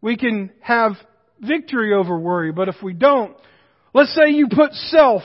we 0.00 0.16
can 0.16 0.50
have 0.60 0.92
victory 1.40 1.92
over 1.92 2.18
worry. 2.18 2.52
But 2.52 2.68
if 2.68 2.76
we 2.82 2.94
don't, 2.94 3.36
let's 3.94 4.14
say 4.14 4.30
you 4.30 4.48
put 4.50 4.72
self 4.72 5.22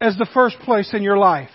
as 0.00 0.16
the 0.16 0.28
first 0.32 0.58
place 0.60 0.90
in 0.92 1.02
your 1.02 1.18
life, 1.18 1.50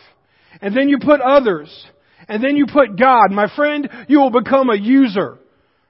and 0.62 0.75
then 0.75 0.90
you 0.90 1.00
put 1.00 1.22
others, 1.22 1.88
and 2.27 2.44
then 2.44 2.56
you 2.56 2.65
put 2.65 2.98
God, 2.98 3.32
my 3.32 3.48
friend, 3.56 3.89
you 4.08 4.20
will 4.20 4.32
become 4.32 4.70
a 4.70 4.77
user. 4.77 5.38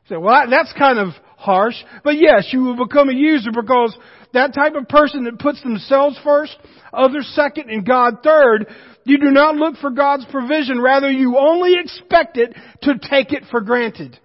You 0.06 0.16
say, 0.16 0.18
well, 0.18 0.50
that's 0.50 0.74
kind 0.78 1.00
of 1.00 1.10
harsh, 1.38 1.76
but 2.04 2.18
yes, 2.18 2.50
you 2.52 2.62
will 2.62 2.86
become 2.86 3.10
a 3.10 3.14
user 3.14 3.52
because 3.52 3.98
that 4.34 4.54
type 4.54 4.76
of 4.76 4.88
person 4.88 5.26
that 5.26 5.40
puts 5.40 5.62
themselves 5.62 6.20
first, 6.24 6.56
others 6.92 7.32
second, 7.36 7.70
and 7.70 7.86
God 7.86 8.18
third, 8.24 8.68
you 9.06 9.18
do 9.18 9.32
not 9.32 9.56
look 9.56 9.76
for 9.78 9.92
God's 9.92 10.26
provision, 10.32 10.82
rather 10.82 11.10
you 11.12 11.38
only 11.38 11.76
expect 11.80 12.38
it 12.38 12.56
to 12.84 12.94
take 12.98 13.32
it 13.32 13.44
for 13.52 13.62
granted. 13.62 14.18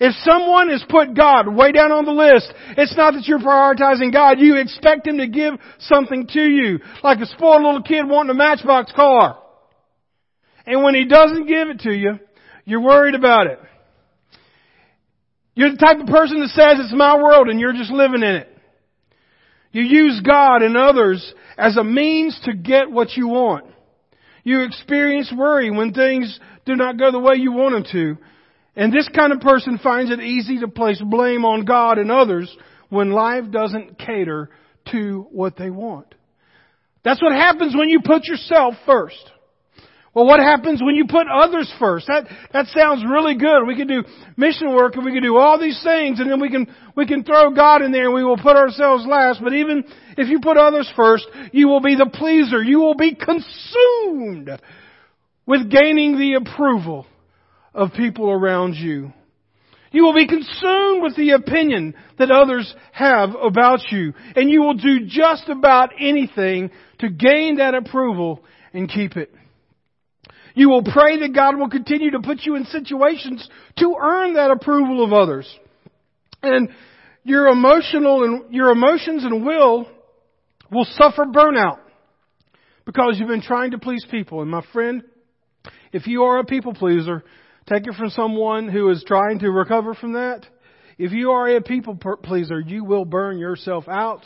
If 0.00 0.14
someone 0.24 0.70
has 0.70 0.84
put 0.88 1.14
God 1.14 1.48
way 1.54 1.72
down 1.72 1.92
on 1.92 2.04
the 2.04 2.10
list, 2.10 2.52
it's 2.76 2.96
not 2.96 3.14
that 3.14 3.26
you're 3.26 3.38
prioritizing 3.38 4.12
God. 4.12 4.40
You 4.40 4.56
expect 4.56 5.06
Him 5.06 5.18
to 5.18 5.28
give 5.28 5.54
something 5.78 6.26
to 6.32 6.40
you. 6.40 6.80
Like 7.02 7.20
a 7.20 7.26
spoiled 7.26 7.62
little 7.62 7.82
kid 7.82 8.06
wanting 8.06 8.30
a 8.30 8.34
matchbox 8.34 8.92
car. 8.92 9.38
And 10.66 10.82
when 10.82 10.94
He 10.94 11.04
doesn't 11.04 11.46
give 11.46 11.68
it 11.68 11.80
to 11.80 11.92
you, 11.92 12.18
you're 12.64 12.80
worried 12.80 13.14
about 13.14 13.46
it. 13.46 13.58
You're 15.54 15.70
the 15.70 15.76
type 15.76 16.00
of 16.00 16.06
person 16.06 16.40
that 16.40 16.48
says 16.48 16.78
it's 16.80 16.94
my 16.94 17.16
world 17.16 17.48
and 17.48 17.60
you're 17.60 17.72
just 17.72 17.90
living 17.90 18.22
in 18.22 18.34
it. 18.36 18.48
You 19.70 19.82
use 19.82 20.20
God 20.20 20.62
and 20.62 20.76
others 20.76 21.34
as 21.56 21.76
a 21.76 21.84
means 21.84 22.38
to 22.44 22.54
get 22.54 22.90
what 22.90 23.16
you 23.16 23.28
want. 23.28 23.66
You 24.42 24.62
experience 24.62 25.32
worry 25.36 25.70
when 25.70 25.92
things 25.92 26.38
do 26.64 26.76
not 26.76 26.98
go 26.98 27.10
the 27.10 27.18
way 27.18 27.34
you 27.36 27.52
want 27.52 27.74
them 27.74 27.92
to. 27.92 28.22
And 28.76 28.92
this 28.92 29.08
kind 29.14 29.32
of 29.32 29.40
person 29.40 29.78
finds 29.82 30.10
it 30.10 30.20
easy 30.20 30.60
to 30.60 30.68
place 30.68 31.00
blame 31.00 31.44
on 31.44 31.64
God 31.64 31.98
and 31.98 32.10
others 32.10 32.54
when 32.88 33.10
life 33.10 33.50
doesn't 33.50 33.98
cater 33.98 34.50
to 34.90 35.26
what 35.30 35.56
they 35.56 35.70
want. 35.70 36.14
That's 37.04 37.22
what 37.22 37.32
happens 37.32 37.74
when 37.76 37.88
you 37.88 38.00
put 38.04 38.24
yourself 38.24 38.74
first. 38.86 39.30
Well, 40.14 40.26
what 40.26 40.38
happens 40.38 40.80
when 40.80 40.94
you 40.94 41.06
put 41.08 41.26
others 41.26 41.72
first? 41.80 42.06
That, 42.06 42.28
that 42.52 42.66
sounds 42.68 43.04
really 43.04 43.34
good. 43.34 43.66
We 43.66 43.74
can 43.74 43.88
do 43.88 44.04
mission 44.36 44.72
work 44.72 44.94
and 44.94 45.04
we 45.04 45.12
can 45.12 45.24
do 45.24 45.36
all 45.36 45.58
these 45.58 45.80
things 45.82 46.20
and 46.20 46.30
then 46.30 46.40
we 46.40 46.50
can, 46.50 46.72
we 46.96 47.04
can 47.04 47.24
throw 47.24 47.52
God 47.52 47.82
in 47.82 47.90
there 47.90 48.04
and 48.04 48.14
we 48.14 48.22
will 48.22 48.36
put 48.36 48.56
ourselves 48.56 49.04
last. 49.08 49.40
But 49.42 49.54
even 49.54 49.82
if 50.16 50.28
you 50.28 50.38
put 50.40 50.56
others 50.56 50.90
first, 50.94 51.26
you 51.52 51.66
will 51.66 51.80
be 51.80 51.96
the 51.96 52.08
pleaser. 52.12 52.62
You 52.62 52.78
will 52.78 52.94
be 52.94 53.16
consumed 53.16 54.50
with 55.46 55.68
gaining 55.68 56.16
the 56.16 56.34
approval 56.34 57.06
of 57.74 57.92
people 57.92 58.30
around 58.30 58.74
you. 58.74 59.12
You 59.90 60.04
will 60.04 60.14
be 60.14 60.28
consumed 60.28 61.02
with 61.02 61.16
the 61.16 61.30
opinion 61.30 61.94
that 62.18 62.30
others 62.30 62.72
have 62.92 63.30
about 63.40 63.80
you, 63.90 64.12
and 64.34 64.50
you 64.50 64.60
will 64.60 64.74
do 64.74 65.06
just 65.06 65.48
about 65.48 65.90
anything 66.00 66.70
to 66.98 67.08
gain 67.08 67.56
that 67.56 67.74
approval 67.74 68.42
and 68.72 68.88
keep 68.88 69.16
it. 69.16 69.32
You 70.54 70.70
will 70.70 70.82
pray 70.82 71.20
that 71.20 71.34
God 71.34 71.56
will 71.58 71.68
continue 71.68 72.12
to 72.12 72.20
put 72.20 72.40
you 72.42 72.54
in 72.56 72.64
situations 72.66 73.46
to 73.78 73.96
earn 74.00 74.34
that 74.34 74.50
approval 74.50 75.04
of 75.04 75.12
others. 75.12 75.52
And 76.42 76.68
your 77.24 77.48
emotional 77.48 78.24
and 78.24 78.54
your 78.54 78.70
emotions 78.70 79.24
and 79.24 79.44
will 79.44 79.88
will 80.70 80.86
suffer 80.92 81.24
burnout 81.24 81.78
because 82.84 83.16
you've 83.18 83.28
been 83.28 83.42
trying 83.42 83.72
to 83.72 83.78
please 83.78 84.06
people. 84.10 84.42
And 84.42 84.50
my 84.50 84.62
friend, 84.72 85.02
if 85.92 86.06
you 86.06 86.24
are 86.24 86.38
a 86.38 86.44
people 86.44 86.74
pleaser, 86.74 87.24
Take 87.66 87.86
it 87.86 87.94
from 87.94 88.10
someone 88.10 88.68
who 88.68 88.90
is 88.90 89.02
trying 89.06 89.38
to 89.38 89.50
recover 89.50 89.94
from 89.94 90.14
that. 90.14 90.46
If 90.98 91.12
you 91.12 91.30
are 91.30 91.48
a 91.48 91.62
people 91.62 91.96
pleaser, 92.22 92.60
you 92.60 92.84
will 92.84 93.04
burn 93.04 93.38
yourself 93.38 93.88
out 93.88 94.22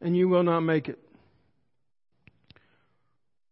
and 0.00 0.14
you 0.16 0.28
will 0.28 0.42
not 0.42 0.60
make 0.60 0.88
it. 0.88 0.98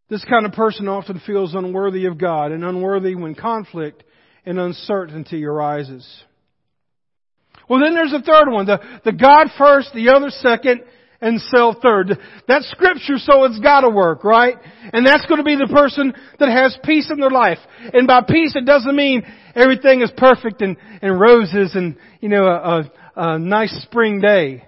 This 0.08 0.25
kind 0.25 0.44
of 0.44 0.52
person 0.52 0.88
often 0.88 1.20
feels 1.26 1.54
unworthy 1.54 2.04
of 2.06 2.18
God 2.18 2.52
and 2.52 2.62
unworthy 2.64 3.14
when 3.14 3.34
conflict 3.34 4.04
and 4.44 4.58
uncertainty 4.58 5.44
arises. 5.44 6.06
Well, 7.68 7.80
then 7.80 7.94
there's 7.94 8.12
a 8.12 8.20
third 8.20 8.50
one. 8.50 8.66
The, 8.66 8.78
the 9.04 9.12
God 9.12 9.49
first, 9.56 9.90
the 9.94 10.11
other 10.11 10.28
second, 10.28 10.82
and 11.20 11.40
self 11.40 11.76
third. 11.82 12.18
That's 12.46 12.70
scripture, 12.70 13.16
so 13.16 13.44
it's 13.44 13.58
gotta 13.61 13.88
work, 13.88 14.25
right? 14.25 14.56
And 14.92 15.06
that's 15.06 15.25
gonna 15.26 15.42
be 15.42 15.56
the 15.56 15.73
person 15.73 16.12
that 16.38 16.50
has 16.50 16.76
peace 16.84 17.11
in 17.11 17.18
their 17.18 17.30
life. 17.30 17.58
And 17.94 18.06
by 18.06 18.20
peace, 18.28 18.54
it 18.54 18.66
doesn't 18.66 18.94
mean 18.94 19.23
everything 19.54 20.02
is 20.02 20.12
perfect 20.16 20.61
and, 20.61 20.76
and 21.00 21.18
roses 21.18 21.75
and, 21.75 21.96
you 22.20 22.28
know, 22.28 22.44
a, 22.44 22.58
a, 22.58 22.90
a 23.16 23.38
nice 23.38 23.75
spring 23.84 24.20
day. 24.20 24.64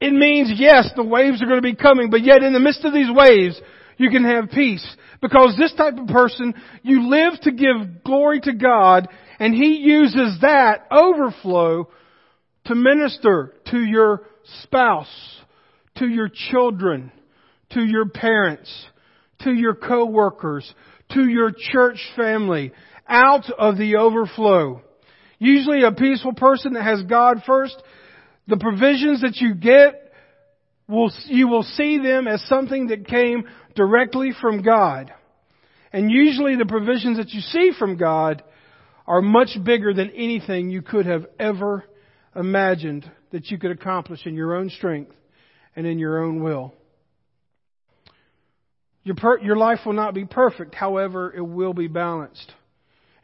It 0.00 0.12
means, 0.12 0.52
yes, 0.54 0.88
the 0.94 1.02
waves 1.02 1.42
are 1.42 1.46
gonna 1.46 1.60
be 1.60 1.74
coming, 1.74 2.10
but 2.10 2.22
yet 2.22 2.44
in 2.44 2.52
the 2.52 2.60
midst 2.60 2.84
of 2.84 2.94
these 2.94 3.10
waves, 3.10 3.60
you 4.00 4.08
can 4.08 4.24
have 4.24 4.48
peace. 4.50 4.96
Because 5.20 5.54
this 5.58 5.74
type 5.74 5.98
of 5.98 6.06
person, 6.06 6.54
you 6.82 7.10
live 7.10 7.38
to 7.42 7.52
give 7.52 8.02
glory 8.02 8.40
to 8.40 8.54
God, 8.54 9.08
and 9.38 9.54
He 9.54 9.76
uses 9.76 10.38
that 10.40 10.86
overflow 10.90 11.86
to 12.64 12.74
minister 12.74 13.52
to 13.66 13.78
your 13.78 14.22
spouse, 14.62 15.36
to 15.96 16.08
your 16.08 16.30
children, 16.32 17.12
to 17.72 17.84
your 17.84 18.08
parents, 18.08 18.70
to 19.40 19.52
your 19.52 19.74
coworkers, 19.74 20.72
to 21.10 21.28
your 21.28 21.50
church 21.54 21.98
family, 22.16 22.72
out 23.06 23.50
of 23.50 23.76
the 23.76 23.96
overflow. 23.96 24.80
Usually 25.38 25.82
a 25.82 25.92
peaceful 25.92 26.32
person 26.32 26.72
that 26.72 26.84
has 26.84 27.02
God 27.02 27.42
first, 27.44 27.76
the 28.48 28.56
provisions 28.56 29.20
that 29.20 29.36
you 29.36 29.54
get, 29.54 30.10
will, 30.88 31.12
you 31.26 31.48
will 31.48 31.62
see 31.62 31.98
them 31.98 32.26
as 32.26 32.42
something 32.46 32.86
that 32.86 33.06
came 33.06 33.44
directly 33.80 34.32
from 34.38 34.60
God. 34.60 35.10
And 35.90 36.10
usually 36.10 36.54
the 36.54 36.66
provisions 36.66 37.16
that 37.16 37.30
you 37.30 37.40
see 37.40 37.72
from 37.78 37.96
God 37.96 38.44
are 39.06 39.22
much 39.22 39.56
bigger 39.64 39.94
than 39.94 40.10
anything 40.10 40.68
you 40.68 40.82
could 40.82 41.06
have 41.06 41.24
ever 41.38 41.84
imagined 42.36 43.10
that 43.32 43.50
you 43.50 43.58
could 43.58 43.70
accomplish 43.70 44.26
in 44.26 44.34
your 44.34 44.54
own 44.54 44.68
strength 44.68 45.14
and 45.74 45.86
in 45.86 45.98
your 45.98 46.22
own 46.22 46.42
will. 46.42 46.74
Your, 49.02 49.16
per, 49.16 49.38
your 49.38 49.56
life 49.56 49.78
will 49.86 49.94
not 49.94 50.12
be 50.12 50.26
perfect, 50.26 50.74
however, 50.74 51.32
it 51.34 51.40
will 51.40 51.72
be 51.72 51.88
balanced. 51.88 52.52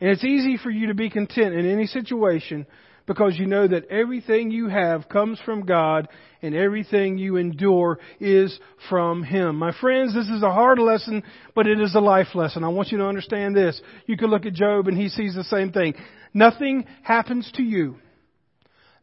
And 0.00 0.08
it's 0.08 0.25
easy 0.25 0.56
for 0.56 0.70
you 0.70 0.86
to 0.86 0.94
be 0.94 1.10
content 1.10 1.54
in 1.54 1.70
any 1.70 1.86
situation 1.86 2.66
because 3.06 3.38
you 3.38 3.46
know 3.46 3.66
that 3.66 3.88
everything 3.88 4.50
you 4.50 4.68
have 4.68 5.08
comes 5.08 5.40
from 5.44 5.64
God 5.64 6.08
and 6.42 6.54
everything 6.54 7.18
you 7.18 7.36
endure 7.36 7.98
is 8.20 8.58
from 8.88 9.22
Him. 9.22 9.56
My 9.56 9.72
friends, 9.80 10.14
this 10.14 10.28
is 10.28 10.42
a 10.42 10.52
hard 10.52 10.78
lesson, 10.78 11.22
but 11.54 11.66
it 11.66 11.80
is 11.80 11.94
a 11.94 12.00
life 12.00 12.34
lesson. 12.34 12.64
I 12.64 12.68
want 12.68 12.90
you 12.90 12.98
to 12.98 13.06
understand 13.06 13.56
this. 13.56 13.80
You 14.06 14.16
can 14.16 14.30
look 14.30 14.46
at 14.46 14.54
Job 14.54 14.88
and 14.88 14.98
he 14.98 15.08
sees 15.08 15.34
the 15.34 15.44
same 15.44 15.72
thing. 15.72 15.94
Nothing 16.34 16.86
happens 17.02 17.50
to 17.54 17.62
you 17.62 17.96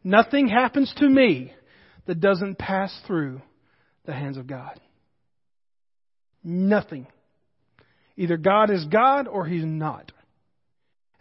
Nothing 0.03 0.49
happens 0.49 0.93
to 0.97 1.07
me 1.07 1.53
that 2.05 2.19
doesn't 2.19 2.57
pass 2.57 2.93
through 3.07 3.41
the 4.05 4.13
hands 4.13 4.37
of 4.37 4.47
God. 4.47 4.79
Nothing. 6.43 7.07
Either 8.17 8.35
God 8.35 8.69
is 8.69 8.85
God 8.85 9.27
or 9.27 9.45
He's 9.45 9.63
not. 9.63 10.11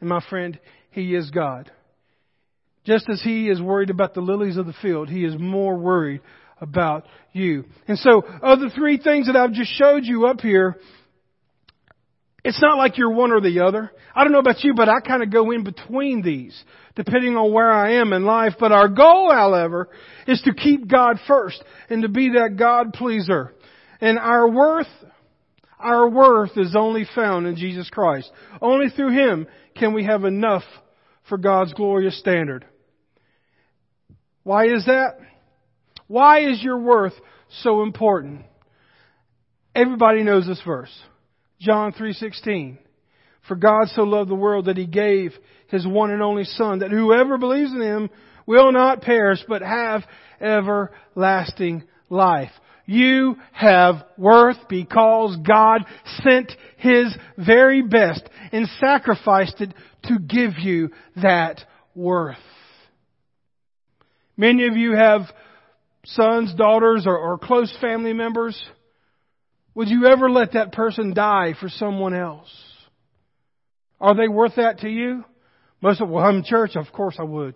And 0.00 0.08
my 0.08 0.20
friend, 0.28 0.58
He 0.90 1.14
is 1.14 1.30
God. 1.30 1.70
Just 2.84 3.08
as 3.08 3.22
he 3.22 3.48
is 3.48 3.60
worried 3.60 3.90
about 3.90 4.14
the 4.14 4.20
lilies 4.20 4.56
of 4.56 4.66
the 4.66 4.74
field, 4.82 5.08
he 5.08 5.24
is 5.24 5.34
more 5.38 5.76
worried 5.76 6.20
about 6.60 7.06
you. 7.32 7.64
And 7.86 7.98
so, 7.98 8.22
of 8.42 8.60
the 8.60 8.70
three 8.74 8.98
things 8.98 9.26
that 9.26 9.36
I've 9.36 9.52
just 9.52 9.72
showed 9.72 10.04
you 10.04 10.26
up 10.26 10.40
here, 10.40 10.78
it's 12.44 12.60
not 12.60 12.78
like 12.78 12.98
you're 12.98 13.12
one 13.12 13.30
or 13.30 13.40
the 13.40 13.60
other. 13.60 13.90
I 14.14 14.24
don't 14.24 14.32
know 14.32 14.40
about 14.40 14.64
you, 14.64 14.74
but 14.74 14.88
I 14.88 15.00
kind 15.00 15.22
of 15.22 15.30
go 15.30 15.52
in 15.52 15.62
between 15.62 16.22
these, 16.22 16.60
depending 16.96 17.36
on 17.36 17.52
where 17.52 17.70
I 17.70 17.94
am 17.94 18.12
in 18.12 18.24
life. 18.24 18.54
But 18.58 18.72
our 18.72 18.88
goal, 18.88 19.30
however, 19.32 19.88
is 20.26 20.42
to 20.42 20.52
keep 20.52 20.88
God 20.88 21.18
first 21.28 21.62
and 21.88 22.02
to 22.02 22.08
be 22.08 22.30
that 22.30 22.56
God 22.58 22.94
pleaser. 22.94 23.54
And 24.00 24.18
our 24.18 24.48
worth, 24.48 24.88
our 25.78 26.08
worth 26.08 26.56
is 26.56 26.74
only 26.76 27.06
found 27.14 27.46
in 27.46 27.54
Jesus 27.54 27.88
Christ. 27.90 28.30
Only 28.60 28.88
through 28.90 29.12
Him 29.12 29.46
can 29.76 29.94
we 29.94 30.04
have 30.04 30.24
enough 30.24 30.64
for 31.28 31.38
God's 31.38 31.72
glorious 31.74 32.18
standard. 32.18 32.66
Why 34.42 34.66
is 34.66 34.86
that? 34.86 35.18
Why 36.08 36.50
is 36.50 36.62
your 36.62 36.78
worth 36.78 37.14
so 37.62 37.82
important? 37.82 38.42
Everybody 39.74 40.22
knows 40.22 40.46
this 40.46 40.60
verse. 40.64 40.92
John 41.60 41.92
3:16. 41.92 42.78
For 43.48 43.56
God 43.56 43.88
so 43.88 44.02
loved 44.02 44.30
the 44.30 44.36
world 44.36 44.66
that 44.66 44.76
he 44.76 44.86
gave 44.86 45.32
his 45.68 45.86
one 45.86 46.10
and 46.10 46.22
only 46.22 46.44
son 46.44 46.80
that 46.80 46.90
whoever 46.90 47.38
believes 47.38 47.72
in 47.72 47.80
him 47.80 48.10
will 48.46 48.72
not 48.72 49.00
perish 49.02 49.42
but 49.48 49.62
have 49.62 50.04
everlasting 50.40 51.84
life. 52.10 52.50
You 52.86 53.36
have 53.52 54.04
worth 54.18 54.58
because 54.68 55.36
God 55.46 55.84
sent 56.22 56.52
His 56.76 57.16
very 57.38 57.82
best 57.82 58.28
and 58.50 58.68
sacrificed 58.80 59.60
it 59.60 59.72
to 60.04 60.18
give 60.18 60.58
you 60.58 60.90
that 61.22 61.60
worth. 61.94 62.36
Many 64.36 64.66
of 64.66 64.76
you 64.76 64.94
have 64.94 65.22
sons, 66.04 66.54
daughters, 66.54 67.04
or, 67.06 67.16
or 67.16 67.38
close 67.38 67.74
family 67.80 68.12
members 68.12 68.60
would 69.74 69.88
you 69.88 70.06
ever 70.06 70.30
let 70.30 70.52
that 70.52 70.72
person 70.72 71.14
die 71.14 71.54
for 71.58 71.68
someone 71.68 72.14
else? 72.14 72.50
Are 74.00 74.14
they 74.14 74.28
worth 74.28 74.56
that 74.56 74.80
to 74.80 74.88
you? 74.88 75.24
Most 75.80 76.00
of, 76.00 76.08
well, 76.08 76.24
I'm 76.24 76.38
in 76.38 76.44
church, 76.44 76.76
of 76.76 76.92
course 76.92 77.16
I 77.18 77.24
would. 77.24 77.54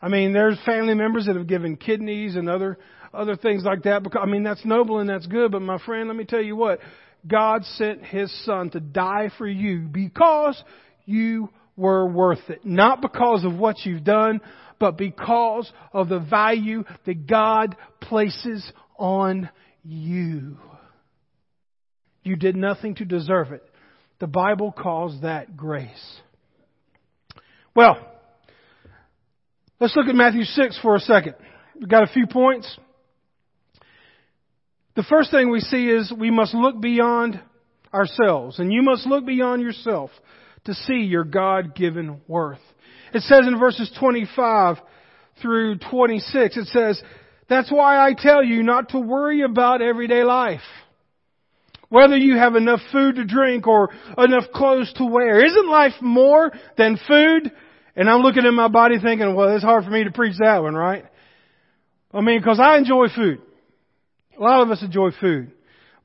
I 0.00 0.08
mean, 0.08 0.32
there's 0.32 0.58
family 0.66 0.94
members 0.94 1.26
that 1.26 1.36
have 1.36 1.46
given 1.46 1.76
kidneys 1.76 2.36
and 2.36 2.48
other, 2.48 2.78
other 3.14 3.36
things 3.36 3.62
like 3.64 3.84
that. 3.84 4.02
Because, 4.02 4.20
I 4.22 4.26
mean, 4.26 4.42
that's 4.42 4.64
noble 4.64 4.98
and 4.98 5.08
that's 5.08 5.26
good, 5.26 5.52
but 5.52 5.62
my 5.62 5.78
friend, 5.78 6.08
let 6.08 6.16
me 6.16 6.24
tell 6.24 6.42
you 6.42 6.56
what. 6.56 6.80
God 7.26 7.64
sent 7.64 8.04
His 8.04 8.32
Son 8.44 8.70
to 8.70 8.80
die 8.80 9.30
for 9.38 9.46
you 9.46 9.86
because 9.86 10.62
you 11.04 11.50
were 11.76 12.06
worth 12.06 12.50
it. 12.50 12.64
Not 12.64 13.00
because 13.00 13.44
of 13.44 13.54
what 13.54 13.76
you've 13.84 14.04
done, 14.04 14.40
but 14.82 14.98
because 14.98 15.72
of 15.92 16.08
the 16.08 16.18
value 16.18 16.82
that 17.06 17.28
God 17.28 17.76
places 18.00 18.68
on 18.98 19.48
you. 19.84 20.58
You 22.24 22.34
did 22.34 22.56
nothing 22.56 22.96
to 22.96 23.04
deserve 23.04 23.52
it. 23.52 23.62
The 24.18 24.26
Bible 24.26 24.72
calls 24.72 25.22
that 25.22 25.56
grace. 25.56 26.20
Well, 27.76 27.96
let's 29.78 29.94
look 29.94 30.08
at 30.08 30.16
Matthew 30.16 30.42
6 30.42 30.80
for 30.82 30.96
a 30.96 31.00
second. 31.00 31.36
We've 31.78 31.88
got 31.88 32.02
a 32.02 32.12
few 32.12 32.26
points. 32.26 32.76
The 34.96 35.04
first 35.04 35.30
thing 35.30 35.48
we 35.48 35.60
see 35.60 35.86
is 35.86 36.12
we 36.12 36.32
must 36.32 36.54
look 36.54 36.80
beyond 36.80 37.40
ourselves, 37.94 38.58
and 38.58 38.72
you 38.72 38.82
must 38.82 39.06
look 39.06 39.24
beyond 39.24 39.62
yourself 39.62 40.10
to 40.64 40.74
see 40.74 41.02
your 41.04 41.22
God 41.22 41.76
given 41.76 42.20
worth. 42.26 42.58
It 43.14 43.22
says 43.22 43.46
in 43.46 43.58
verses 43.58 43.90
25 43.98 44.76
through 45.40 45.78
26, 45.90 46.56
it 46.56 46.66
says, 46.68 47.02
That's 47.48 47.70
why 47.70 47.98
I 47.98 48.14
tell 48.16 48.42
you 48.42 48.62
not 48.62 48.90
to 48.90 49.00
worry 49.00 49.42
about 49.42 49.82
everyday 49.82 50.24
life 50.24 50.60
whether 51.92 52.16
you 52.16 52.38
have 52.38 52.56
enough 52.56 52.80
food 52.90 53.16
to 53.16 53.24
drink 53.26 53.66
or 53.66 53.90
enough 54.16 54.44
clothes 54.54 54.90
to 54.94 55.04
wear. 55.04 55.44
Isn't 55.44 55.68
life 55.68 55.92
more 56.00 56.50
than 56.78 56.98
food? 57.06 57.52
And 57.94 58.08
I'm 58.08 58.22
looking 58.22 58.46
at 58.46 58.54
my 58.54 58.68
body 58.68 58.98
thinking, 58.98 59.34
well, 59.34 59.54
it's 59.54 59.62
hard 59.62 59.84
for 59.84 59.90
me 59.90 60.04
to 60.04 60.10
preach 60.10 60.36
that 60.38 60.62
one, 60.62 60.74
right? 60.74 61.04
I 62.10 62.22
mean, 62.22 62.42
cause 62.42 62.58
I 62.58 62.78
enjoy 62.78 63.08
food. 63.14 63.42
A 64.38 64.42
lot 64.42 64.62
of 64.62 64.70
us 64.70 64.82
enjoy 64.82 65.10
food. 65.20 65.52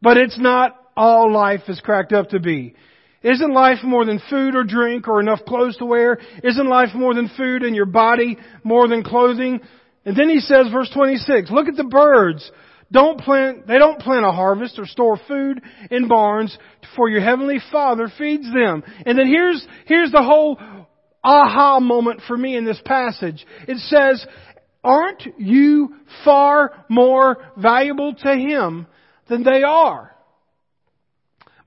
But 0.02 0.18
it's 0.18 0.38
not 0.38 0.76
all 0.98 1.32
life 1.32 1.62
is 1.70 1.80
cracked 1.80 2.12
up 2.12 2.32
to 2.32 2.42
be. 2.42 2.76
Isn't 3.24 3.54
life 3.54 3.80
more 3.84 4.06
than 4.06 4.22
food 4.30 4.56
or 4.56 4.64
drink 4.64 5.08
or 5.08 5.20
enough 5.20 5.40
clothes 5.48 5.78
to 5.78 5.86
wear? 5.86 6.20
Isn't 6.44 6.70
life 6.70 6.90
more 6.94 7.14
than 7.14 7.30
food 7.36 7.64
and 7.64 7.76
your 7.76 7.86
body 7.86 8.38
more 8.64 8.88
than 8.88 9.04
clothing? 9.04 9.60
And 10.06 10.16
then 10.16 10.30
he 10.30 10.40
says, 10.40 10.68
verse 10.72 10.90
26, 10.94 11.52
look 11.52 11.68
at 11.68 11.76
the 11.76 11.84
birds 11.84 12.50
don't 12.92 13.20
plant, 13.20 13.68
they 13.68 13.78
don't 13.78 14.00
plant 14.00 14.26
a 14.26 14.32
harvest 14.32 14.80
or 14.80 14.86
store 14.86 15.20
food 15.28 15.62
in 15.92 16.08
barns 16.08 16.58
for 16.96 17.10
your 17.10 17.22
heavenly 17.22 17.60
father 17.72 18.10
feeds 18.18 18.46
them. 18.46 18.84
And 19.06 19.20
then 19.20 19.28
here's, 19.28 19.66
here's 19.86 20.12
the 20.12 20.24
whole 20.24 20.58
aha 21.24 21.80
moment 21.80 22.22
for 22.28 22.38
me 22.38 22.56
in 22.56 22.66
this 22.66 22.82
passage. 22.86 23.46
It 23.68 23.78
says, 23.78 24.26
aren't 24.84 25.24
you 25.38 25.96
far 26.24 26.86
more 26.88 27.38
valuable 27.58 28.14
to 28.14 28.34
him 28.34 28.88
than 29.28 29.44
they 29.44 29.64
are? 29.64 30.16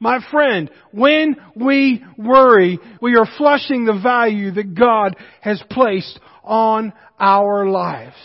My 0.03 0.19
friend, 0.31 0.71
when 0.93 1.37
we 1.55 2.03
worry, 2.17 2.79
we 3.03 3.17
are 3.17 3.29
flushing 3.37 3.85
the 3.85 4.01
value 4.03 4.51
that 4.53 4.75
God 4.75 5.15
has 5.43 5.63
placed 5.71 6.19
on 6.43 6.95
our 7.19 7.67
lives. 7.69 8.17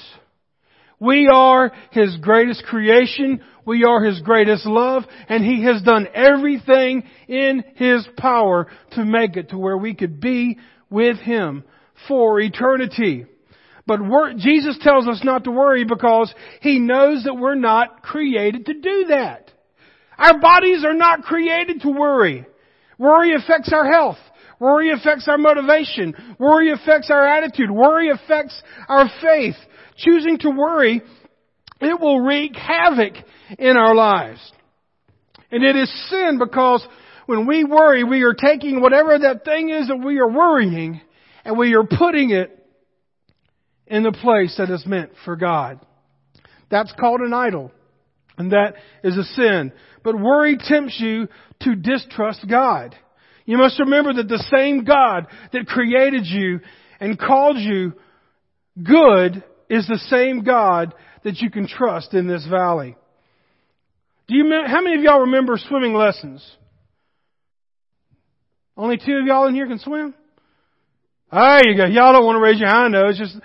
We 1.01 1.27
are 1.31 1.73
His 1.91 2.15
greatest 2.21 2.63
creation. 2.63 3.41
We 3.65 3.83
are 3.83 4.01
His 4.01 4.21
greatest 4.21 4.65
love. 4.65 5.03
And 5.27 5.43
He 5.43 5.63
has 5.63 5.81
done 5.81 6.07
everything 6.13 7.03
in 7.27 7.65
His 7.75 8.07
power 8.15 8.67
to 8.91 9.03
make 9.03 9.35
it 9.35 9.49
to 9.49 9.57
where 9.57 9.77
we 9.77 9.93
could 9.95 10.21
be 10.21 10.57
with 10.89 11.17
Him 11.17 11.65
for 12.07 12.39
eternity. 12.39 13.25
But 13.85 13.99
Jesus 14.37 14.77
tells 14.81 15.07
us 15.07 15.21
not 15.25 15.43
to 15.43 15.51
worry 15.51 15.83
because 15.83 16.33
He 16.61 16.79
knows 16.79 17.25
that 17.25 17.35
we're 17.35 17.55
not 17.55 18.01
created 18.01 18.65
to 18.67 18.73
do 18.75 19.05
that. 19.09 19.44
Our 20.17 20.39
bodies 20.39 20.83
are 20.85 20.93
not 20.93 21.23
created 21.23 21.81
to 21.81 21.89
worry. 21.89 22.45
Worry 22.97 23.33
affects 23.35 23.71
our 23.73 23.91
health. 23.91 24.17
Worry 24.59 24.91
affects 24.91 25.27
our 25.27 25.37
motivation. 25.37 26.13
Worry 26.39 26.71
affects 26.71 27.11
our 27.11 27.27
attitude. 27.27 27.69
Worry 27.69 28.09
affects 28.09 28.61
our 28.87 29.09
faith 29.21 29.55
choosing 29.97 30.37
to 30.39 30.49
worry, 30.49 31.01
it 31.81 31.99
will 31.99 32.21
wreak 32.21 32.55
havoc 32.55 33.13
in 33.57 33.77
our 33.77 33.95
lives. 33.95 34.39
And 35.51 35.63
it 35.63 35.75
is 35.75 36.09
sin 36.09 36.39
because 36.39 36.85
when 37.25 37.47
we 37.47 37.63
worry, 37.63 38.03
we 38.03 38.23
are 38.23 38.33
taking 38.33 38.81
whatever 38.81 39.17
that 39.17 39.45
thing 39.45 39.69
is 39.69 39.87
that 39.87 39.97
we 39.97 40.19
are 40.19 40.29
worrying 40.29 41.01
and 41.43 41.57
we 41.57 41.75
are 41.75 41.85
putting 41.85 42.31
it 42.31 42.51
in 43.87 44.03
the 44.03 44.11
place 44.11 44.55
that 44.57 44.69
is 44.69 44.85
meant 44.85 45.11
for 45.23 45.35
God. 45.35 45.79
That's 46.69 46.93
called 46.99 47.21
an 47.21 47.33
idol. 47.33 47.71
And 48.37 48.51
that 48.51 48.75
is 49.03 49.17
a 49.17 49.23
sin. 49.23 49.71
But 50.05 50.19
worry 50.19 50.55
tempts 50.57 50.97
you 50.99 51.27
to 51.63 51.75
distrust 51.75 52.45
God. 52.47 52.95
You 53.45 53.57
must 53.57 53.79
remember 53.79 54.13
that 54.13 54.27
the 54.27 54.45
same 54.55 54.83
God 54.83 55.25
that 55.51 55.65
created 55.65 56.27
you 56.27 56.59
and 56.99 57.19
called 57.19 57.57
you 57.57 57.93
good 58.81 59.43
is 59.67 59.87
the 59.87 59.99
same 60.09 60.43
God 60.43 60.93
that 61.23 61.37
you 61.37 61.49
can 61.49 61.67
trust 61.67 62.13
in 62.13 62.27
this 62.27 62.45
valley. 62.47 62.95
Do 64.27 64.35
you, 64.35 64.45
how 64.67 64.81
many 64.81 64.95
of 64.95 65.01
y'all 65.01 65.21
remember 65.21 65.57
swimming 65.57 65.95
lessons? 65.95 66.45
Only 68.77 68.97
two 68.97 69.17
of 69.21 69.25
y'all 69.25 69.47
in 69.47 69.55
here 69.55 69.67
can 69.67 69.79
swim? 69.79 70.13
There 71.31 71.67
you 71.67 71.77
go. 71.77 71.85
Y'all 71.85 72.13
don't 72.13 72.25
want 72.25 72.35
to 72.35 72.41
raise 72.41 72.59
your 72.59 72.69
hand 72.69 72.93
though. 72.93 73.09
It's 73.09 73.17
just, 73.17 73.37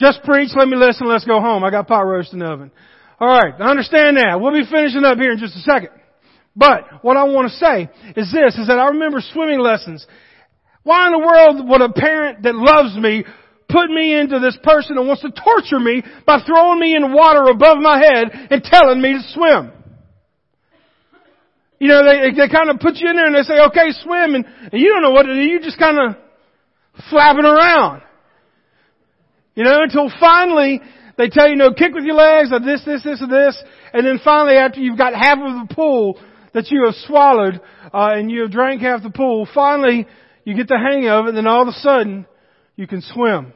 just 0.00 0.22
preach, 0.22 0.50
let 0.56 0.66
me 0.66 0.78
listen, 0.78 1.06
let's 1.06 1.26
go 1.26 1.40
home. 1.40 1.62
I 1.62 1.70
got 1.70 1.88
pot 1.88 2.00
roast 2.00 2.32
in 2.32 2.38
the 2.38 2.46
oven. 2.46 2.70
Alright, 3.20 3.60
I 3.60 3.70
understand 3.70 4.16
that. 4.16 4.40
We'll 4.40 4.52
be 4.52 4.64
finishing 4.70 5.04
up 5.04 5.18
here 5.18 5.32
in 5.32 5.38
just 5.38 5.56
a 5.56 5.60
second. 5.60 5.90
But, 6.56 7.04
what 7.04 7.18
I 7.18 7.24
want 7.24 7.50
to 7.50 7.56
say 7.56 7.90
is 8.16 8.32
this, 8.32 8.56
is 8.56 8.68
that 8.68 8.78
I 8.78 8.88
remember 8.88 9.20
swimming 9.20 9.60
lessons. 9.60 10.06
Why 10.82 11.06
in 11.06 11.12
the 11.12 11.18
world 11.18 11.68
would 11.68 11.82
a 11.82 11.92
parent 11.92 12.42
that 12.44 12.54
loves 12.54 12.96
me 12.96 13.24
put 13.68 13.90
me 13.90 14.14
into 14.14 14.38
this 14.38 14.56
person 14.62 14.96
and 14.96 15.06
wants 15.06 15.22
to 15.22 15.30
torture 15.30 15.78
me 15.78 16.02
by 16.24 16.38
throwing 16.46 16.80
me 16.80 16.94
in 16.94 17.12
water 17.12 17.50
above 17.50 17.78
my 17.78 17.98
head 17.98 18.30
and 18.50 18.62
telling 18.62 19.02
me 19.02 19.14
to 19.14 19.22
swim. 19.34 19.72
You 21.78 21.88
know, 21.88 22.04
they, 22.04 22.30
they 22.30 22.48
kind 22.48 22.70
of 22.70 22.80
put 22.80 22.96
you 22.96 23.10
in 23.10 23.16
there 23.16 23.26
and 23.26 23.34
they 23.34 23.42
say, 23.42 23.60
okay, 23.68 23.90
swim, 24.02 24.34
and, 24.34 24.44
and 24.72 24.80
you 24.80 24.88
don't 24.88 25.02
know 25.02 25.10
what 25.10 25.24
to 25.24 25.34
do. 25.34 25.40
You 25.40 25.60
just 25.60 25.78
kind 25.78 25.98
of 25.98 26.16
flapping 27.10 27.44
around. 27.44 28.02
You 29.54 29.64
know, 29.64 29.82
until 29.82 30.10
finally 30.18 30.80
they 31.18 31.28
tell 31.28 31.48
you, 31.48 31.56
no, 31.56 31.72
kick 31.72 31.92
with 31.92 32.04
your 32.04 32.14
legs, 32.14 32.50
or 32.52 32.60
this, 32.60 32.84
this, 32.84 33.02
this, 33.02 33.20
or 33.20 33.28
this, 33.28 33.62
and 33.92 34.06
then 34.06 34.20
finally 34.24 34.56
after 34.56 34.80
you've 34.80 34.98
got 34.98 35.12
half 35.14 35.38
of 35.38 35.68
the 35.68 35.74
pool 35.74 36.18
that 36.56 36.70
you 36.70 36.86
have 36.86 36.94
swallowed, 37.06 37.60
uh, 37.92 38.08
and 38.14 38.30
you 38.30 38.40
have 38.40 38.50
drank 38.50 38.80
half 38.80 39.02
the 39.02 39.10
pool, 39.10 39.46
finally 39.54 40.06
you 40.44 40.56
get 40.56 40.68
the 40.68 40.78
hang 40.78 41.06
of 41.06 41.26
it, 41.26 41.28
and 41.28 41.36
then 41.36 41.46
all 41.46 41.60
of 41.60 41.68
a 41.68 41.72
sudden, 41.72 42.24
you 42.76 42.86
can 42.86 43.02
swim. 43.02 43.52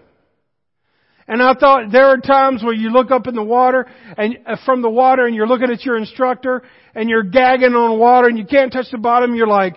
And 1.26 1.40
I 1.40 1.54
thought 1.54 1.92
there 1.92 2.08
are 2.08 2.18
times 2.18 2.62
where 2.62 2.74
you 2.74 2.90
look 2.90 3.10
up 3.10 3.26
in 3.26 3.34
the 3.34 3.42
water 3.42 3.86
and 4.18 4.38
uh, 4.46 4.56
from 4.66 4.82
the 4.82 4.90
water 4.90 5.24
and 5.26 5.34
you're 5.34 5.46
looking 5.46 5.70
at 5.70 5.84
your 5.84 5.96
instructor 5.96 6.62
and 6.92 7.08
you're 7.08 7.22
gagging 7.22 7.74
on 7.74 7.98
water 8.00 8.26
and 8.26 8.36
you 8.36 8.44
can't 8.44 8.72
touch 8.72 8.86
the 8.90 8.98
bottom. 8.98 9.36
You're 9.36 9.46
like, 9.46 9.76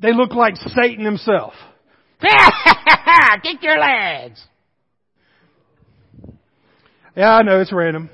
they 0.00 0.14
look 0.14 0.30
like 0.30 0.54
Satan 0.56 1.04
himself. 1.04 1.52
Kick 3.42 3.60
your 3.60 3.78
legs. 3.78 4.40
Yeah, 7.16 7.34
I 7.34 7.42
know 7.42 7.60
it's 7.60 7.72
random. 7.72 8.08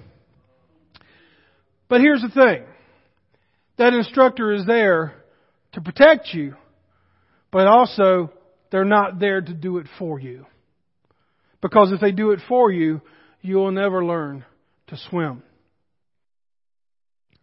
But 1.90 2.00
here's 2.00 2.22
the 2.22 2.30
thing. 2.30 2.64
That 3.76 3.92
instructor 3.92 4.52
is 4.52 4.66
there 4.66 5.14
to 5.72 5.80
protect 5.80 6.32
you, 6.32 6.54
but 7.50 7.66
also 7.66 8.30
they're 8.70 8.84
not 8.84 9.18
there 9.18 9.40
to 9.40 9.52
do 9.52 9.78
it 9.78 9.86
for 9.98 10.20
you. 10.20 10.46
Because 11.60 11.92
if 11.92 12.00
they 12.00 12.12
do 12.12 12.32
it 12.32 12.40
for 12.48 12.70
you, 12.70 13.00
you 13.40 13.56
will 13.56 13.72
never 13.72 14.04
learn 14.04 14.44
to 14.88 14.96
swim. 15.08 15.42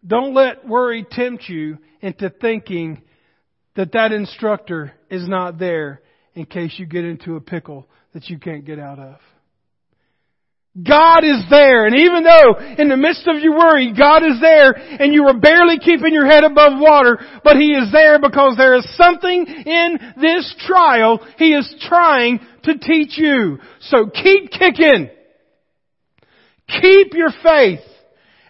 Don't 0.06 0.34
let 0.34 0.66
worry 0.66 1.06
tempt 1.08 1.48
you 1.48 1.78
into 2.00 2.30
thinking 2.30 3.02
that 3.76 3.92
that 3.92 4.12
instructor 4.12 4.92
is 5.10 5.28
not 5.28 5.58
there 5.58 6.02
in 6.34 6.46
case 6.46 6.74
you 6.76 6.86
get 6.86 7.04
into 7.04 7.36
a 7.36 7.40
pickle 7.40 7.86
that 8.12 8.28
you 8.28 8.38
can't 8.38 8.64
get 8.64 8.78
out 8.78 8.98
of. 8.98 9.16
God 10.74 11.22
is 11.22 11.44
there, 11.50 11.84
and 11.84 11.94
even 11.96 12.22
though 12.22 12.56
in 12.78 12.88
the 12.88 12.96
midst 12.96 13.28
of 13.28 13.42
your 13.42 13.52
worry, 13.58 13.92
God 13.92 14.22
is 14.24 14.40
there, 14.40 14.72
and 14.72 15.12
you 15.12 15.24
are 15.26 15.38
barely 15.38 15.78
keeping 15.78 16.14
your 16.14 16.24
head 16.24 16.44
above 16.44 16.80
water, 16.80 17.18
but 17.44 17.56
He 17.56 17.72
is 17.72 17.92
there 17.92 18.18
because 18.18 18.56
there 18.56 18.74
is 18.76 18.96
something 18.96 19.44
in 19.46 19.98
this 20.18 20.54
trial 20.66 21.20
He 21.36 21.52
is 21.52 21.74
trying 21.86 22.40
to 22.64 22.78
teach 22.78 23.18
you. 23.18 23.58
So 23.80 24.06
keep 24.06 24.50
kicking. 24.50 25.10
Keep 26.80 27.12
your 27.12 27.30
faith. 27.42 27.80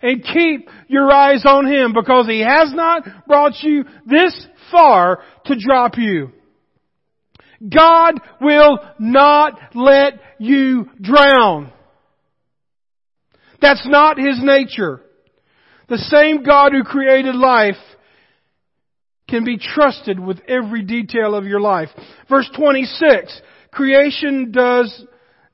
And 0.01 0.23
keep 0.23 0.69
your 0.87 1.11
eyes 1.11 1.45
on 1.45 1.67
Him 1.67 1.93
because 1.93 2.29
He 2.29 2.41
has 2.41 2.73
not 2.73 3.03
brought 3.27 3.55
you 3.63 3.85
this 4.07 4.47
far 4.71 5.25
to 5.47 5.57
drop 5.59 5.97
you. 5.97 6.31
God 7.69 8.21
will 8.41 8.79
not 9.01 9.59
let 9.75 10.15
you 10.39 10.89
drown. 11.01 11.73
That's 13.63 13.87
not 13.89 14.19
His 14.19 14.41
nature. 14.43 15.01
The 15.89 15.99
same 15.99 16.43
God 16.43 16.73
who 16.73 16.83
created 16.83 17.35
life 17.37 17.77
can 19.29 19.45
be 19.45 19.57
trusted 19.57 20.21
with 20.21 20.41
every 20.49 20.83
detail 20.83 21.35
of 21.35 21.47
your 21.47 21.61
life. 21.61 21.89
Verse 22.29 22.51
26, 22.57 23.41
creation 23.71 24.51
does 24.51 25.05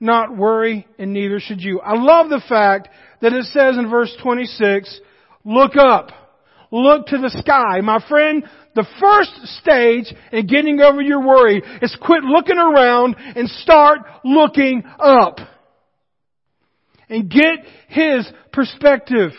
not 0.00 0.36
worry 0.36 0.86
and 0.98 1.12
neither 1.12 1.38
should 1.38 1.60
you. 1.60 1.80
I 1.80 1.94
love 1.94 2.28
the 2.28 2.42
fact 2.48 2.88
that 3.20 3.32
it 3.32 3.44
says 3.46 3.76
in 3.76 3.90
verse 3.90 4.14
26, 4.22 5.00
look 5.44 5.76
up. 5.76 6.10
Look 6.70 7.06
to 7.06 7.18
the 7.18 7.30
sky. 7.30 7.80
My 7.80 8.04
friend, 8.08 8.44
the 8.74 8.86
first 9.00 9.32
stage 9.60 10.12
in 10.32 10.46
getting 10.46 10.80
over 10.80 11.00
your 11.00 11.26
worry 11.26 11.62
is 11.80 11.96
quit 12.00 12.24
looking 12.24 12.58
around 12.58 13.16
and 13.18 13.48
start 13.48 14.00
looking 14.24 14.82
up 14.98 15.38
and 17.08 17.30
get 17.30 17.64
His 17.88 18.30
perspective. 18.52 19.32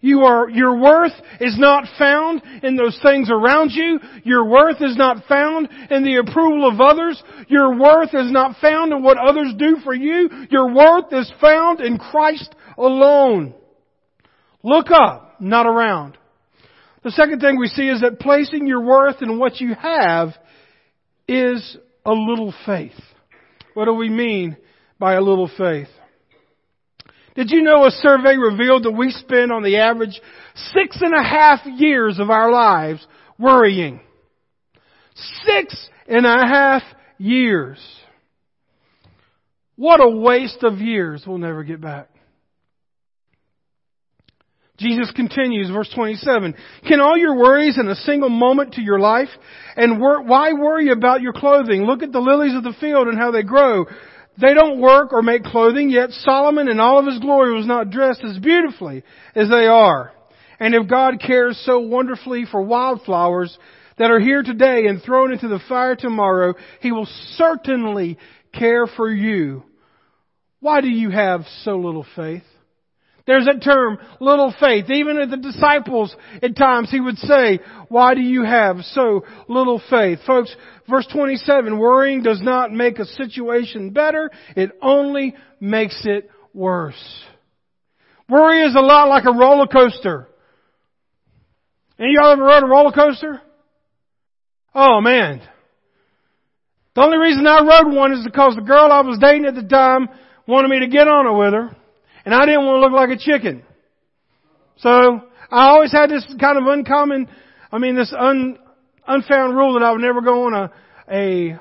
You 0.00 0.20
are, 0.20 0.48
your 0.48 0.80
worth 0.80 1.12
is 1.40 1.58
not 1.58 1.84
found 1.98 2.42
in 2.62 2.76
those 2.76 2.98
things 3.02 3.30
around 3.30 3.70
you. 3.70 3.98
Your 4.22 4.44
worth 4.44 4.80
is 4.80 4.96
not 4.96 5.24
found 5.28 5.68
in 5.90 6.04
the 6.04 6.16
approval 6.16 6.68
of 6.68 6.80
others. 6.80 7.20
Your 7.48 7.76
worth 7.76 8.14
is 8.14 8.30
not 8.30 8.56
found 8.60 8.92
in 8.92 9.02
what 9.02 9.18
others 9.18 9.54
do 9.58 9.78
for 9.82 9.94
you. 9.94 10.30
Your 10.50 10.72
worth 10.72 11.12
is 11.12 11.32
found 11.40 11.80
in 11.80 11.98
Christ 11.98 12.54
alone. 12.76 13.54
Look 14.62 14.90
up, 14.90 15.36
not 15.40 15.66
around. 15.66 16.16
The 17.02 17.10
second 17.12 17.40
thing 17.40 17.58
we 17.58 17.68
see 17.68 17.88
is 17.88 18.00
that 18.02 18.20
placing 18.20 18.66
your 18.66 18.82
worth 18.82 19.22
in 19.22 19.38
what 19.38 19.60
you 19.60 19.74
have 19.74 20.28
is 21.26 21.76
a 22.04 22.12
little 22.12 22.54
faith. 22.66 22.92
What 23.74 23.86
do 23.86 23.94
we 23.94 24.08
mean 24.08 24.56
by 24.98 25.14
a 25.14 25.20
little 25.20 25.50
faith? 25.58 25.88
Did 27.34 27.50
you 27.50 27.62
know 27.62 27.86
a 27.86 27.90
survey 27.90 28.36
revealed 28.36 28.84
that 28.84 28.92
we 28.92 29.10
spend 29.10 29.52
on 29.52 29.62
the 29.62 29.76
average 29.76 30.20
six 30.72 30.98
and 31.00 31.14
a 31.14 31.22
half 31.22 31.60
years 31.66 32.18
of 32.18 32.30
our 32.30 32.50
lives 32.50 33.06
worrying? 33.38 34.00
Six 35.44 35.88
and 36.06 36.26
a 36.26 36.46
half 36.46 36.82
years. 37.18 37.78
What 39.76 40.00
a 40.00 40.08
waste 40.08 40.64
of 40.64 40.78
years 40.78 41.22
we'll 41.26 41.38
never 41.38 41.62
get 41.62 41.80
back. 41.80 42.08
Jesus 44.78 45.10
continues, 45.10 45.70
verse 45.70 45.90
27, 45.92 46.54
Can 46.86 47.00
all 47.00 47.16
your 47.16 47.36
worries 47.36 47.78
in 47.78 47.88
a 47.88 47.96
single 47.96 48.28
moment 48.28 48.74
to 48.74 48.80
your 48.80 49.00
life? 49.00 49.28
And 49.76 50.00
wor- 50.00 50.22
why 50.22 50.52
worry 50.52 50.90
about 50.90 51.20
your 51.20 51.32
clothing? 51.32 51.82
Look 51.82 52.02
at 52.02 52.12
the 52.12 52.20
lilies 52.20 52.54
of 52.54 52.62
the 52.62 52.74
field 52.80 53.08
and 53.08 53.18
how 53.18 53.32
they 53.32 53.42
grow. 53.42 53.86
They 54.40 54.54
don't 54.54 54.80
work 54.80 55.12
or 55.12 55.22
make 55.22 55.42
clothing, 55.42 55.90
yet 55.90 56.10
Solomon 56.10 56.68
in 56.68 56.78
all 56.78 56.98
of 56.98 57.06
his 57.06 57.18
glory 57.18 57.54
was 57.54 57.66
not 57.66 57.90
dressed 57.90 58.22
as 58.24 58.38
beautifully 58.38 59.02
as 59.34 59.48
they 59.48 59.66
are. 59.66 60.12
And 60.60 60.74
if 60.74 60.88
God 60.88 61.20
cares 61.24 61.60
so 61.64 61.80
wonderfully 61.80 62.44
for 62.50 62.62
wildflowers 62.62 63.56
that 63.98 64.10
are 64.10 64.20
here 64.20 64.42
today 64.42 64.86
and 64.86 65.02
thrown 65.02 65.32
into 65.32 65.48
the 65.48 65.60
fire 65.68 65.96
tomorrow, 65.96 66.54
He 66.80 66.92
will 66.92 67.08
certainly 67.34 68.18
care 68.52 68.86
for 68.86 69.10
you. 69.10 69.64
Why 70.60 70.80
do 70.80 70.88
you 70.88 71.10
have 71.10 71.42
so 71.62 71.76
little 71.76 72.06
faith? 72.16 72.42
There's 73.28 73.44
that 73.44 73.62
term, 73.62 73.98
little 74.20 74.54
faith. 74.58 74.86
Even 74.90 75.28
the 75.30 75.36
disciples, 75.36 76.16
at 76.42 76.56
times, 76.56 76.90
he 76.90 76.98
would 76.98 77.18
say, 77.18 77.60
why 77.88 78.14
do 78.14 78.22
you 78.22 78.42
have 78.42 78.78
so 78.80 79.22
little 79.48 79.82
faith? 79.90 80.20
Folks, 80.26 80.56
verse 80.88 81.06
27, 81.12 81.78
worrying 81.78 82.22
does 82.22 82.40
not 82.40 82.72
make 82.72 82.98
a 82.98 83.04
situation 83.04 83.90
better. 83.90 84.30
It 84.56 84.70
only 84.80 85.34
makes 85.60 86.00
it 86.06 86.30
worse. 86.54 86.94
Worry 88.30 88.62
is 88.62 88.74
a 88.74 88.80
lot 88.80 89.10
like 89.10 89.26
a 89.26 89.32
roller 89.32 89.66
coaster. 89.66 90.26
Any 91.98 92.16
of 92.16 92.22
y'all 92.22 92.32
ever 92.32 92.44
rode 92.44 92.62
a 92.62 92.66
roller 92.66 92.92
coaster? 92.92 93.42
Oh 94.74 95.02
man. 95.02 95.42
The 96.94 97.02
only 97.02 97.18
reason 97.18 97.46
I 97.46 97.60
rode 97.60 97.94
one 97.94 98.14
is 98.14 98.24
because 98.24 98.54
the 98.54 98.62
girl 98.62 98.90
I 98.90 99.02
was 99.02 99.18
dating 99.18 99.44
at 99.44 99.54
the 99.54 99.64
time 99.64 100.08
wanted 100.46 100.68
me 100.68 100.80
to 100.80 100.86
get 100.86 101.08
on 101.08 101.26
it 101.26 101.38
with 101.38 101.52
her 101.52 101.77
and 102.28 102.34
I 102.34 102.44
didn't 102.44 102.66
want 102.66 102.76
to 102.76 102.80
look 102.80 102.92
like 102.92 103.08
a 103.08 103.16
chicken. 103.16 103.62
So 104.80 104.90
I 105.50 105.68
always 105.70 105.90
had 105.90 106.10
this 106.10 106.26
kind 106.38 106.58
of 106.58 106.66
uncommon, 106.66 107.26
I 107.72 107.78
mean, 107.78 107.96
this 107.96 108.12
un, 108.12 108.58
unfound 109.06 109.56
rule 109.56 109.72
that 109.72 109.82
I 109.82 109.92
would 109.92 110.02
never 110.02 110.20
go 110.20 110.44
on 110.44 110.52
a 110.52 110.72
a 111.10 111.58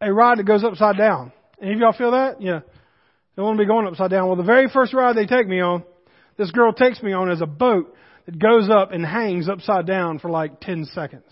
a 0.00 0.12
ride 0.12 0.38
that 0.38 0.44
goes 0.44 0.62
upside 0.62 0.96
down. 0.96 1.32
Any 1.60 1.72
of 1.72 1.80
y'all 1.80 1.92
feel 1.92 2.12
that? 2.12 2.40
Yeah. 2.40 2.60
Don't 3.34 3.44
want 3.44 3.58
to 3.58 3.64
be 3.64 3.66
going 3.66 3.88
upside 3.88 4.10
down. 4.10 4.28
Well, 4.28 4.36
the 4.36 4.44
very 4.44 4.68
first 4.68 4.94
ride 4.94 5.16
they 5.16 5.26
take 5.26 5.48
me 5.48 5.60
on, 5.60 5.82
this 6.36 6.52
girl 6.52 6.72
takes 6.72 7.02
me 7.02 7.12
on 7.12 7.28
is 7.28 7.40
a 7.40 7.46
boat 7.46 7.92
that 8.26 8.38
goes 8.38 8.70
up 8.70 8.92
and 8.92 9.04
hangs 9.04 9.48
upside 9.48 9.84
down 9.84 10.20
for 10.20 10.30
like 10.30 10.60
10 10.60 10.84
seconds. 10.94 11.24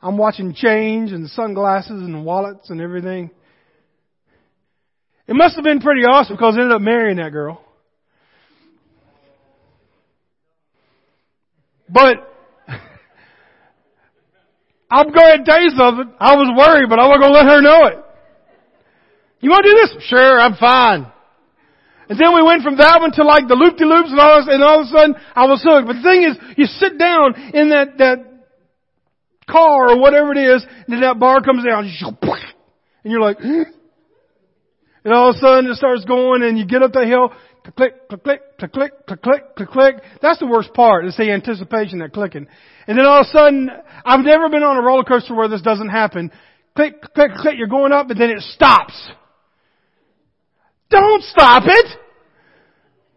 I'm 0.00 0.16
watching 0.16 0.54
change 0.54 1.12
and 1.12 1.28
sunglasses 1.28 1.90
and 1.90 2.24
wallets 2.24 2.70
and 2.70 2.80
everything. 2.80 3.32
It 5.28 5.34
must 5.34 5.56
have 5.56 5.64
been 5.64 5.80
pretty 5.80 6.02
awesome 6.02 6.36
because 6.36 6.54
I 6.56 6.60
ended 6.60 6.76
up 6.76 6.82
marrying 6.82 7.16
that 7.16 7.32
girl. 7.32 7.62
But 11.88 12.16
I'm 14.90 15.12
going 15.12 15.38
to 15.38 15.44
tell 15.44 15.60
you 15.62 15.70
something. 15.70 16.12
I 16.20 16.34
was 16.34 16.54
worried, 16.56 16.88
but 16.88 16.98
I 16.98 17.06
wasn't 17.06 17.22
going 17.22 17.32
to 17.32 17.38
let 17.38 17.46
her 17.54 17.60
know 17.60 17.86
it. 17.86 18.04
You 19.40 19.50
want 19.50 19.64
to 19.64 19.70
do 19.70 19.76
this? 19.76 20.04
Sure, 20.08 20.40
I'm 20.40 20.56
fine. 20.56 21.12
And 22.08 22.18
then 22.18 22.34
we 22.34 22.42
went 22.42 22.62
from 22.62 22.76
that 22.78 23.00
one 23.00 23.10
to 23.12 23.24
like 23.24 23.48
the 23.48 23.54
loop-de-loops 23.54 24.10
and 24.10 24.20
all 24.20 24.38
this, 24.38 24.48
and 24.48 24.62
all 24.62 24.80
of 24.80 24.86
a 24.86 24.90
sudden 24.90 25.14
I 25.34 25.46
was 25.46 25.62
hooked. 25.62 25.86
But 25.86 25.94
the 25.94 26.02
thing 26.02 26.22
is, 26.22 26.38
you 26.56 26.66
sit 26.66 26.98
down 26.98 27.34
in 27.52 27.70
that, 27.70 27.98
that 27.98 28.18
car 29.50 29.90
or 29.90 29.98
whatever 29.98 30.32
it 30.32 30.38
is, 30.38 30.64
and 30.64 30.88
then 30.88 31.00
that 31.00 31.18
bar 31.18 31.40
comes 31.42 31.64
down, 31.64 31.84
and 31.90 33.12
you're 33.12 33.20
like, 33.20 33.38
and 35.06 35.14
all 35.14 35.30
of 35.30 35.36
a 35.36 35.38
sudden 35.38 35.70
it 35.70 35.76
starts 35.76 36.04
going 36.04 36.42
and 36.42 36.58
you 36.58 36.66
get 36.66 36.82
up 36.82 36.90
the 36.90 37.06
hill, 37.06 37.30
click, 37.76 38.08
click, 38.08 38.24
click, 38.24 38.58
click, 38.58 38.72
click, 38.72 39.22
click, 39.22 39.54
click, 39.54 39.68
click. 39.68 39.94
That's 40.20 40.40
the 40.40 40.48
worst 40.48 40.74
part. 40.74 41.04
It's 41.04 41.16
the 41.16 41.30
anticipation, 41.30 42.00
that 42.00 42.12
clicking. 42.12 42.48
And 42.88 42.98
then 42.98 43.06
all 43.06 43.20
of 43.20 43.26
a 43.26 43.30
sudden, 43.30 43.70
I've 44.04 44.24
never 44.24 44.48
been 44.48 44.64
on 44.64 44.76
a 44.76 44.82
roller 44.82 45.04
coaster 45.04 45.32
where 45.32 45.46
this 45.46 45.62
doesn't 45.62 45.90
happen. 45.90 46.32
Click, 46.74 47.00
click, 47.14 47.30
click, 47.36 47.54
you're 47.56 47.68
going 47.68 47.92
up 47.92 48.10
and 48.10 48.20
then 48.20 48.30
it 48.30 48.40
stops. 48.40 49.00
Don't 50.90 51.22
stop 51.22 51.62
it! 51.66 51.86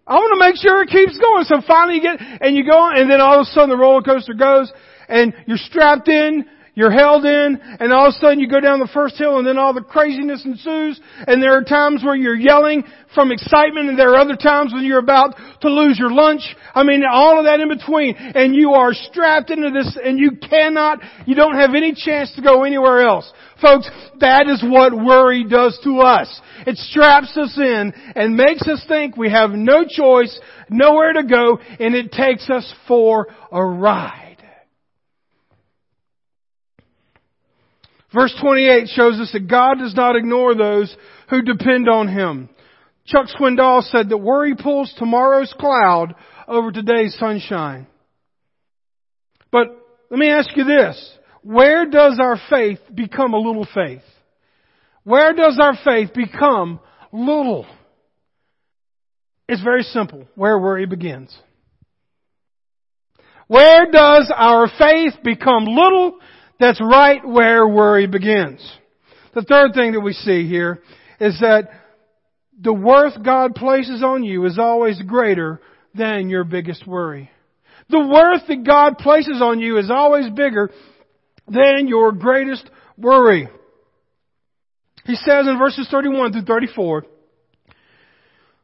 I 0.06 0.14
want 0.14 0.40
to 0.40 0.48
make 0.48 0.58
sure 0.58 0.84
it 0.84 0.90
keeps 0.90 1.18
going. 1.18 1.44
So 1.46 1.62
finally 1.66 1.96
you 1.96 2.02
get, 2.04 2.20
and 2.20 2.56
you 2.56 2.66
go 2.70 2.78
on, 2.78 3.00
and 3.00 3.10
then 3.10 3.20
all 3.20 3.40
of 3.40 3.42
a 3.42 3.46
sudden 3.46 3.70
the 3.70 3.78
roller 3.78 4.04
coaster 4.04 4.36
goes, 4.36 4.72
and 5.08 5.34
you're 5.48 5.58
strapped 5.58 6.08
in, 6.08 6.46
You're 6.80 6.92
held 6.92 7.26
in 7.26 7.60
and 7.82 7.92
all 7.92 8.08
of 8.08 8.14
a 8.16 8.20
sudden 8.22 8.40
you 8.40 8.48
go 8.48 8.62
down 8.62 8.80
the 8.80 8.88
first 8.94 9.18
hill 9.18 9.38
and 9.38 9.46
then 9.46 9.58
all 9.58 9.74
the 9.74 9.82
craziness 9.82 10.46
ensues 10.46 10.98
and 11.28 11.44
there 11.44 11.58
are 11.58 11.62
times 11.62 12.06
where 12.06 12.16
you're 12.16 12.40
yelling 12.40 12.86
from 13.14 13.34
excitement 13.34 13.90
and 13.90 14.00
there 14.00 14.12
are 14.12 14.16
other 14.16 14.38
times 14.38 14.72
when 14.72 14.86
you're 14.86 15.04
about 15.04 15.36
to 15.60 15.70
lose 15.70 16.00
your 16.00 16.10
lunch. 16.10 16.56
I 16.74 16.84
mean, 16.84 17.04
all 17.04 17.38
of 17.38 17.44
that 17.44 17.60
in 17.60 17.68
between 17.68 18.16
and 18.16 18.56
you 18.56 18.76
are 18.76 18.94
strapped 18.94 19.50
into 19.50 19.72
this 19.72 20.00
and 20.02 20.18
you 20.18 20.38
cannot, 20.38 21.00
you 21.26 21.36
don't 21.36 21.58
have 21.58 21.72
any 21.76 21.94
chance 21.94 22.34
to 22.38 22.42
go 22.42 22.64
anywhere 22.64 23.02
else. 23.02 23.30
Folks, 23.62 23.90
that 24.22 24.48
is 24.48 24.64
what 24.64 24.94
worry 24.94 25.44
does 25.44 25.78
to 25.84 26.00
us. 26.00 26.40
It 26.66 26.78
straps 26.78 27.36
us 27.36 27.58
in 27.58 27.92
and 28.16 28.38
makes 28.38 28.66
us 28.70 28.86
think 28.88 29.18
we 29.18 29.30
have 29.30 29.50
no 29.50 29.84
choice, 29.84 30.40
nowhere 30.70 31.12
to 31.12 31.24
go, 31.24 31.60
and 31.78 31.94
it 31.94 32.14
takes 32.14 32.50
us 32.50 32.74
for 32.88 33.28
a 33.52 33.62
ride. 33.62 34.29
Verse 38.14 38.34
28 38.42 38.88
shows 38.90 39.20
us 39.20 39.32
that 39.34 39.48
God 39.48 39.76
does 39.80 39.94
not 39.94 40.16
ignore 40.16 40.56
those 40.56 40.96
who 41.30 41.42
depend 41.42 41.88
on 41.88 42.08
Him. 42.08 42.50
Chuck 43.06 43.28
Swindoll 43.28 43.84
said 43.84 44.10
that 44.10 44.18
worry 44.18 44.56
pulls 44.56 44.94
tomorrow's 44.98 45.54
cloud 45.60 46.16
over 46.48 46.72
today's 46.72 47.16
sunshine. 47.18 47.88
But 49.52 49.68
let 50.10 50.20
me 50.20 50.30
ask 50.30 50.50
you 50.56 50.64
this. 50.64 51.18
Where 51.44 51.86
does 51.86 52.20
our 52.22 52.40
faith 52.50 52.80
become 52.94 53.34
a 53.34 53.40
little 53.40 53.68
faith? 53.74 54.04
Where 55.04 55.34
does 55.34 55.60
our 55.62 55.78
faith 55.84 56.14
become 56.14 56.80
little? 57.12 57.66
It's 59.48 59.64
very 59.64 59.84
simple. 59.84 60.28
Where 60.36 60.60
worry 60.60 60.86
begins. 60.86 61.36
Where 63.48 63.90
does 63.90 64.32
our 64.36 64.68
faith 64.78 65.14
become 65.24 65.66
little? 65.66 66.20
That's 66.60 66.82
right 66.82 67.26
where 67.26 67.68
worry 67.68 68.08
begins. 68.08 68.60
The 69.34 69.44
third 69.44 69.74
thing 69.74 69.94
that 69.94 70.02
we 70.02 70.14
see 70.14 70.48
here 70.48 70.82
is 71.20 71.40
that 71.40 71.70
the 72.62 72.74
worth 72.74 73.24
God 73.24 73.56
places 73.56 74.04
on 74.04 74.24
you 74.24 74.46
is 74.46 74.60
always 74.60 75.02
greater 75.02 75.62
than 75.96 76.30
your 76.30 76.44
biggest 76.44 76.86
worry. 76.86 77.30
The 77.90 78.00
worth 78.00 78.48
that 78.48 78.66
God 78.66 78.98
places 78.98 79.42
on 79.42 79.60
you 79.60 79.78
is 79.78 79.90
always 79.90 80.30
bigger 80.30 80.70
than 81.48 81.88
your 81.88 82.12
greatest 82.12 82.70
worry. 82.98 83.48
He 85.06 85.16
says 85.16 85.48
in 85.48 85.58
verses 85.58 85.88
31 85.90 86.34
through 86.34 86.44
34, 86.44 87.06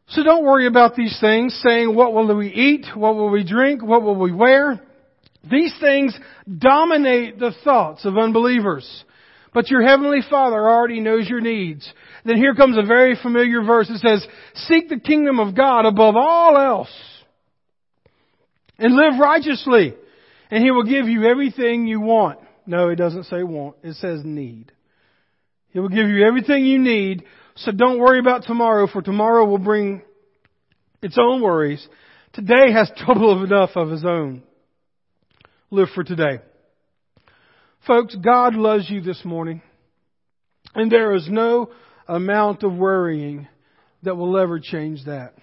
so 0.07 0.21
don't 0.21 0.45
worry 0.45 0.67
about 0.67 0.95
these 0.95 1.17
things, 1.19 1.59
saying, 1.65 1.95
what 1.95 2.13
will 2.13 2.35
we 2.35 2.49
eat? 2.49 2.85
What 2.93 3.15
will 3.15 3.29
we 3.29 3.43
drink? 3.43 3.81
What 3.81 4.03
will 4.03 4.15
we 4.15 4.31
wear? 4.31 4.84
These 5.49 5.75
things 5.79 6.17
dominate 6.47 7.39
the 7.39 7.53
thoughts 7.63 8.05
of 8.05 8.17
unbelievers. 8.17 9.03
But 9.53 9.69
your 9.69 9.87
heavenly 9.87 10.19
Father 10.29 10.57
already 10.57 10.99
knows 10.99 11.29
your 11.29 11.39
needs. 11.39 11.91
Then 12.25 12.35
here 12.37 12.55
comes 12.55 12.77
a 12.77 12.85
very 12.85 13.15
familiar 13.15 13.63
verse. 13.63 13.89
It 13.89 13.99
says, 13.99 14.27
seek 14.53 14.89
the 14.89 14.99
kingdom 14.99 15.39
of 15.39 15.55
God 15.55 15.85
above 15.85 16.15
all 16.17 16.57
else 16.57 16.93
and 18.77 18.93
live 18.93 19.19
righteously 19.19 19.93
and 20.51 20.63
He 20.63 20.71
will 20.71 20.83
give 20.83 21.07
you 21.07 21.25
everything 21.25 21.87
you 21.87 22.01
want. 22.01 22.39
No, 22.65 22.89
it 22.89 22.95
doesn't 22.95 23.25
say 23.25 23.43
want. 23.43 23.77
It 23.83 23.95
says 23.95 24.21
need. 24.23 24.71
He 25.69 25.79
will 25.79 25.89
give 25.89 26.07
you 26.07 26.25
everything 26.25 26.65
you 26.65 26.79
need. 26.79 27.23
So 27.55 27.71
don't 27.71 27.99
worry 27.99 28.19
about 28.19 28.43
tomorrow 28.43 28.87
for 28.87 29.01
tomorrow 29.01 29.45
will 29.45 29.57
bring 29.57 30.01
its 31.01 31.17
own 31.19 31.41
worries. 31.41 31.85
Today 32.33 32.71
has 32.73 32.91
trouble 32.97 33.43
enough 33.43 33.71
of 33.75 33.89
his 33.89 34.03
own 34.03 34.43
live 35.71 35.89
for 35.95 36.03
today. 36.03 36.39
Folks, 37.87 38.15
God 38.15 38.55
loves 38.55 38.89
you 38.89 39.01
this 39.01 39.23
morning, 39.25 39.61
and 40.73 40.91
there 40.91 41.15
is 41.15 41.27
no 41.29 41.71
amount 42.07 42.63
of 42.63 42.73
worrying 42.73 43.47
that 44.03 44.15
will 44.15 44.37
ever 44.37 44.59
change 44.59 45.05
that. 45.05 45.33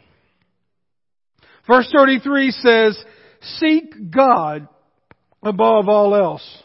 Verse 1.67 1.89
33 1.95 2.51
says, 2.51 3.05
Seek 3.59 4.11
God 4.11 4.69
above 5.43 5.89
all 5.89 6.15
else. 6.15 6.63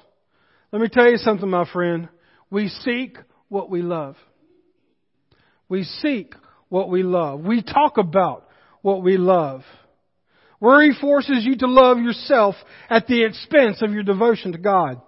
Let 0.72 0.82
me 0.82 0.90
tell 0.90 1.10
you 1.10 1.18
something, 1.18 1.50
my 1.50 1.70
friend. 1.72 2.10
We 2.50 2.70
seek 2.70 3.18
what 3.50 3.70
we 3.70 3.82
love. 3.82 4.16
We 5.70 5.84
seek 5.84 6.34
what 6.70 6.90
we 6.90 7.04
love. 7.04 7.42
We 7.42 7.62
talk 7.62 7.98
about 7.98 8.48
what 8.82 9.04
we 9.04 9.18
love. 9.18 9.62
Worry 10.60 10.96
forces 11.00 11.46
you 11.46 11.58
to 11.58 11.68
love 11.68 12.00
yourself 12.00 12.56
at 12.90 13.08
the 13.08 13.24
expense 13.24 13.82
of 13.82 13.92
your 13.92 14.04
devotion 14.04 14.54
to 14.54 14.58
God. 14.58 15.02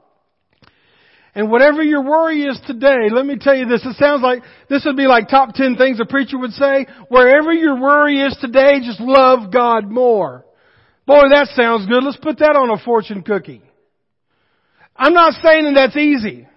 And 1.35 1.49
whatever 1.49 1.83
your 1.83 2.03
worry 2.03 2.43
is 2.43 2.59
today, 2.65 3.09
let 3.11 3.25
me 3.25 3.37
tell 3.39 3.55
you 3.55 3.65
this, 3.65 3.85
it 3.85 3.95
sounds 3.97 4.21
like, 4.21 4.43
this 4.69 4.83
would 4.85 4.97
be 4.97 5.07
like 5.07 5.29
top 5.29 5.53
10 5.53 5.75
things 5.75 5.99
a 5.99 6.05
preacher 6.05 6.37
would 6.37 6.51
say. 6.53 6.87
Wherever 7.07 7.53
your 7.53 7.79
worry 7.79 8.19
is 8.19 8.35
today, 8.41 8.79
just 8.83 8.99
love 8.99 9.51
God 9.51 9.89
more. 9.89 10.45
Boy, 11.05 11.21
that 11.31 11.47
sounds 11.55 11.87
good. 11.87 12.03
Let's 12.03 12.17
put 12.17 12.39
that 12.39 12.55
on 12.55 12.69
a 12.69 12.83
fortune 12.83 13.23
cookie. 13.23 13.61
I'm 14.95 15.13
not 15.13 15.41
saying 15.41 15.65
that 15.65 15.73
that's 15.75 15.97
easy. 15.97 16.47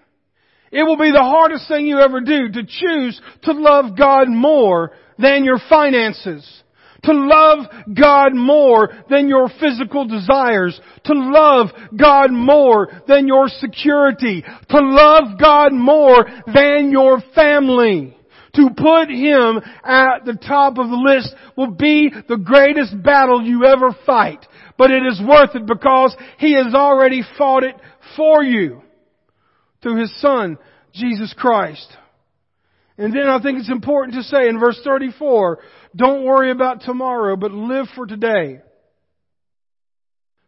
It 0.71 0.83
will 0.83 0.97
be 0.97 1.11
the 1.11 1.19
hardest 1.19 1.67
thing 1.67 1.85
you 1.85 1.99
ever 1.99 2.19
do 2.21 2.49
to 2.51 2.63
choose 2.63 3.21
to 3.43 3.53
love 3.53 3.97
God 3.97 4.27
more 4.27 4.91
than 5.17 5.45
your 5.45 5.59
finances 5.69 6.62
to 7.03 7.11
love 7.13 7.59
God 7.93 8.33
more 8.33 8.89
than 9.09 9.27
your 9.27 9.49
physical 9.59 10.07
desires, 10.07 10.79
to 11.05 11.13
love 11.13 11.67
God 11.97 12.31
more 12.31 12.87
than 13.07 13.27
your 13.27 13.47
security, 13.47 14.43
to 14.69 14.79
love 14.79 15.39
God 15.39 15.73
more 15.73 16.25
than 16.53 16.91
your 16.91 17.21
family. 17.35 18.17
To 18.55 18.69
put 18.69 19.09
Him 19.09 19.59
at 19.83 20.25
the 20.25 20.37
top 20.47 20.77
of 20.77 20.87
the 20.89 20.95
list 20.95 21.33
will 21.57 21.71
be 21.71 22.11
the 22.29 22.37
greatest 22.37 23.01
battle 23.01 23.41
you 23.41 23.65
ever 23.65 23.95
fight. 24.05 24.45
But 24.77 24.91
it 24.91 25.03
is 25.05 25.19
worth 25.27 25.55
it 25.55 25.65
because 25.65 26.15
He 26.37 26.53
has 26.55 26.75
already 26.75 27.23
fought 27.37 27.63
it 27.63 27.75
for 28.15 28.43
you 28.43 28.83
through 29.81 30.01
His 30.01 30.21
Son, 30.21 30.57
Jesus 30.93 31.33
Christ. 31.35 31.97
And 32.97 33.13
then 33.13 33.27
I 33.27 33.41
think 33.41 33.59
it's 33.59 33.71
important 33.71 34.15
to 34.15 34.23
say 34.23 34.47
in 34.47 34.59
verse 34.59 34.79
34, 34.83 35.59
don't 35.95 36.23
worry 36.23 36.51
about 36.51 36.81
tomorrow, 36.81 37.35
but 37.35 37.51
live 37.51 37.87
for 37.95 38.05
today. 38.05 38.61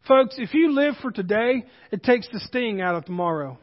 Folks, 0.07 0.35
if 0.37 0.53
you 0.53 0.71
live 0.71 0.93
for 1.01 1.11
today, 1.11 1.65
it 1.91 2.03
takes 2.03 2.27
the 2.31 2.39
sting 2.39 2.81
out 2.81 2.95
of 2.95 3.05
tomorrow. 3.05 3.57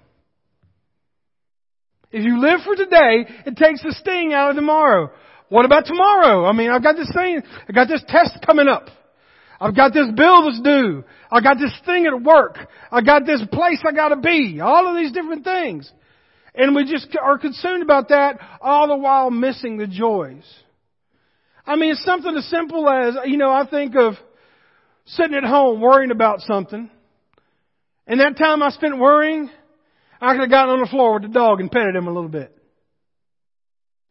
If 2.11 2.25
you 2.25 2.41
live 2.41 2.61
for 2.65 2.75
today, 2.75 3.25
it 3.47 3.57
takes 3.57 3.83
the 3.83 3.95
sting 4.01 4.35
out 4.35 4.51
of 4.51 4.57
tomorrow. 4.57 5.11
What 5.49 5.65
about 5.65 5.87
tomorrow? 5.87 6.45
I 6.45 6.53
mean, 6.53 6.71
I've 6.71 6.83
got 6.83 6.97
this 6.97 7.11
thing, 7.15 7.43
I've 7.69 7.75
got 7.75 7.89
this 7.89 8.03
test 8.09 8.45
coming 8.45 8.69
up. 8.69 8.89
I've 9.61 9.77
got 9.77 9.95
this 9.95 10.09
bill 10.17 10.45
that's 10.45 10.61
due. 10.61 11.05
I 11.31 11.41
got 11.41 11.57
this 11.57 11.73
thing 11.87 12.07
at 12.07 12.21
work. 12.21 12.59
I 12.91 13.01
got 13.01 13.25
this 13.25 13.43
place 13.53 13.79
I 13.87 13.93
gotta 13.93 14.17
be. 14.17 14.61
All 14.61 14.89
of 14.89 14.97
these 14.97 15.13
different 15.13 15.45
things. 15.45 15.91
And 16.55 16.75
we 16.75 16.85
just 16.85 17.09
are 17.21 17.39
consumed 17.39 17.83
about 17.83 18.09
that 18.09 18.39
all 18.61 18.89
the 18.89 18.97
while 18.97 19.31
missing 19.31 19.79
the 19.79 19.87
joys. 19.87 20.45
I 21.67 21.77
mean, 21.77 21.93
it's 21.93 22.05
something 22.05 22.37
as 22.37 22.47
simple 22.47 22.89
as, 22.89 23.15
you 23.25 23.37
know, 23.37 23.51
I 23.51 23.67
think 23.69 23.95
of 23.97 24.15
sitting 25.07 25.37
at 25.37 25.45
home 25.45 25.81
worrying 25.81 26.11
about 26.11 26.41
something. 26.41 26.91
And 28.07 28.21
that 28.21 28.37
time 28.37 28.63
I 28.63 28.71
spent 28.71 28.99
worrying, 28.99 29.49
I 30.21 30.33
could 30.33 30.43
have 30.43 30.51
gotten 30.51 30.75
on 30.75 30.81
the 30.81 30.89
floor 30.89 31.15
with 31.15 31.23
the 31.23 31.29
dog 31.29 31.61
and 31.61 31.71
petted 31.71 31.97
him 31.97 32.07
a 32.07 32.13
little 32.13 32.29
bit. 32.29 32.57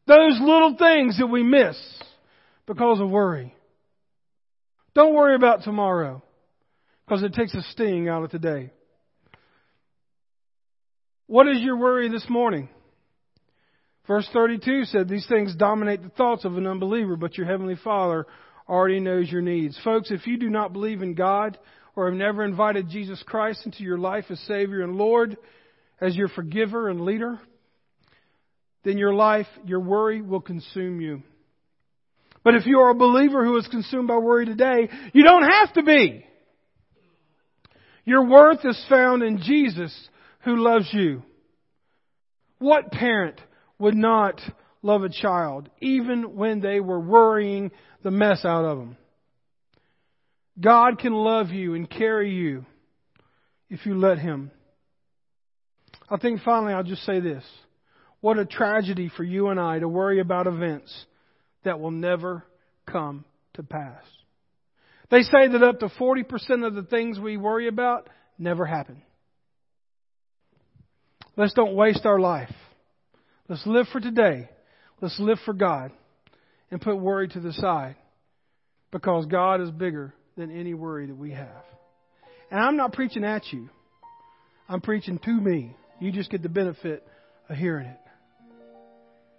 Those 0.08 0.40
little 0.42 0.76
things 0.78 1.18
that 1.20 1.28
we 1.28 1.44
miss 1.44 1.78
because 2.66 3.00
of 3.00 3.10
worry. 3.10 3.54
Don't 4.94 5.14
worry 5.14 5.36
about 5.36 5.64
tomorrow 5.64 6.24
because 7.06 7.24
it 7.24 7.34
takes 7.34 7.54
a 7.54 7.62
sting 7.72 8.10
out 8.10 8.24
of 8.24 8.32
today. 8.32 8.72
What 11.32 11.48
is 11.48 11.62
your 11.62 11.78
worry 11.78 12.10
this 12.10 12.26
morning? 12.28 12.68
Verse 14.06 14.28
32 14.34 14.84
said, 14.84 15.08
These 15.08 15.28
things 15.28 15.56
dominate 15.56 16.04
the 16.04 16.10
thoughts 16.10 16.44
of 16.44 16.58
an 16.58 16.68
unbeliever, 16.68 17.16
but 17.16 17.38
your 17.38 17.48
heavenly 17.48 17.78
Father 17.82 18.28
already 18.68 19.00
knows 19.00 19.32
your 19.32 19.42
needs. 19.42 19.80
Folks, 19.82 20.12
if 20.12 20.28
you 20.28 20.36
do 20.36 20.50
not 20.50 20.74
believe 20.74 21.02
in 21.02 21.14
God 21.14 21.58
or 21.96 22.10
have 22.10 22.20
never 22.20 22.44
invited 22.44 22.90
Jesus 22.90 23.24
Christ 23.26 23.62
into 23.66 23.82
your 23.82 23.98
life 23.98 24.26
as 24.30 24.42
Savior 24.42 24.82
and 24.82 24.98
Lord, 24.98 25.38
as 26.02 26.18
your 26.18 26.28
forgiver 26.28 26.90
and 26.90 27.00
leader, 27.00 27.40
then 28.84 28.98
your 28.98 29.14
life, 29.14 29.48
your 29.64 29.80
worry 29.80 30.22
will 30.22 30.42
consume 30.42 31.00
you. 31.00 31.24
But 32.44 32.56
if 32.56 32.66
you 32.66 32.80
are 32.80 32.90
a 32.90 32.94
believer 32.94 33.46
who 33.46 33.56
is 33.56 33.68
consumed 33.68 34.10
by 34.10 34.18
worry 34.18 34.48
today, 34.48 34.90
you 35.14 35.24
don't 35.24 35.50
have 35.50 35.72
to 35.76 35.84
be. 35.84 36.26
Your 38.04 38.28
worth 38.28 38.66
is 38.66 38.86
found 38.90 39.24
in 39.24 39.42
Jesus 39.42 40.10
who 40.44 40.58
loves 40.58 40.90
you. 40.92 41.24
What 42.60 42.92
parent 42.92 43.40
would 43.80 43.96
not 43.96 44.40
love 44.84 45.04
a 45.04 45.10
child, 45.10 45.70
even 45.80 46.36
when 46.36 46.60
they 46.60 46.80
were 46.80 47.00
worrying 47.00 47.72
the 48.04 48.12
mess 48.12 48.44
out 48.46 48.66
of 48.66 48.78
them. 48.78 48.98
God 50.60 51.00
can 51.00 51.14
love 51.14 51.50
you 51.50 51.76
and 51.76 51.90
carry 51.90 52.34
you 52.34 52.66
if 53.70 53.86
you 53.86 53.98
let 53.98 54.20
Him. 54.20 54.52
I 56.10 56.18
think 56.18 56.42
finally 56.42 56.74
I'll 56.74 56.84
just 56.84 57.06
say 57.06 57.20
this. 57.20 57.44
What 58.20 58.38
a 58.38 58.46
tragedy 58.46 59.10
for 59.16 59.24
you 59.24 59.48
and 59.48 59.60
I 59.60 59.80
to 59.80 59.88
worry 59.88 60.20
about 60.20 60.46
events 60.46 60.94
that 61.64 61.80
will 61.80 61.92
never 61.92 62.44
come 62.86 63.26
to 63.54 63.64
pass. 63.64 64.04
They 65.10 65.24
say 65.24 65.48
that 65.48 65.64
up 65.64 65.80
to 65.80 65.88
40% 65.88 66.66
of 66.66 66.76
the 66.76 66.84
things 66.84 67.20
we 67.20 67.38
worry 67.38 67.68
about 67.68 68.10
never 68.38 68.66
happen. 68.66 69.02
Let's 71.38 71.54
don't 71.54 71.76
waste 71.76 72.06
our 72.06 72.20
life. 72.20 72.54
Let's 73.48 73.66
live 73.66 73.88
for 73.92 74.00
today. 74.00 74.50
Let's 75.02 75.20
live 75.20 75.40
for 75.46 75.54
God 75.54 75.92
and 76.70 76.82
put 76.82 76.98
worry 76.98 77.28
to 77.30 77.40
the 77.40 77.54
side 77.54 77.96
because 78.92 79.26
God 79.26 79.62
is 79.62 79.72
bigger 79.72 80.14
than 80.38 80.52
any 80.52 80.74
worry 80.74 81.08
that 81.08 81.18
we 81.18 81.32
have. 81.32 81.64
And 82.50 82.60
I'm 82.60 82.78
not 82.78 82.94
preaching 82.94 83.24
at 83.24 83.44
you. 83.52 83.70
I'm 84.68 84.82
preaching 84.82 85.20
to 85.20 85.32
me. 85.32 85.76
You 86.00 86.12
just 86.12 86.30
get 86.30 86.44
the 86.44 86.50
benefit 86.50 87.06
of 87.50 87.58
hearing 87.58 87.88
it. 87.88 88.00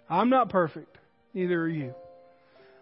I'm 0.09 0.29
not 0.29 0.49
perfect. 0.49 0.97
Neither 1.33 1.61
are 1.61 1.69
you. 1.69 1.95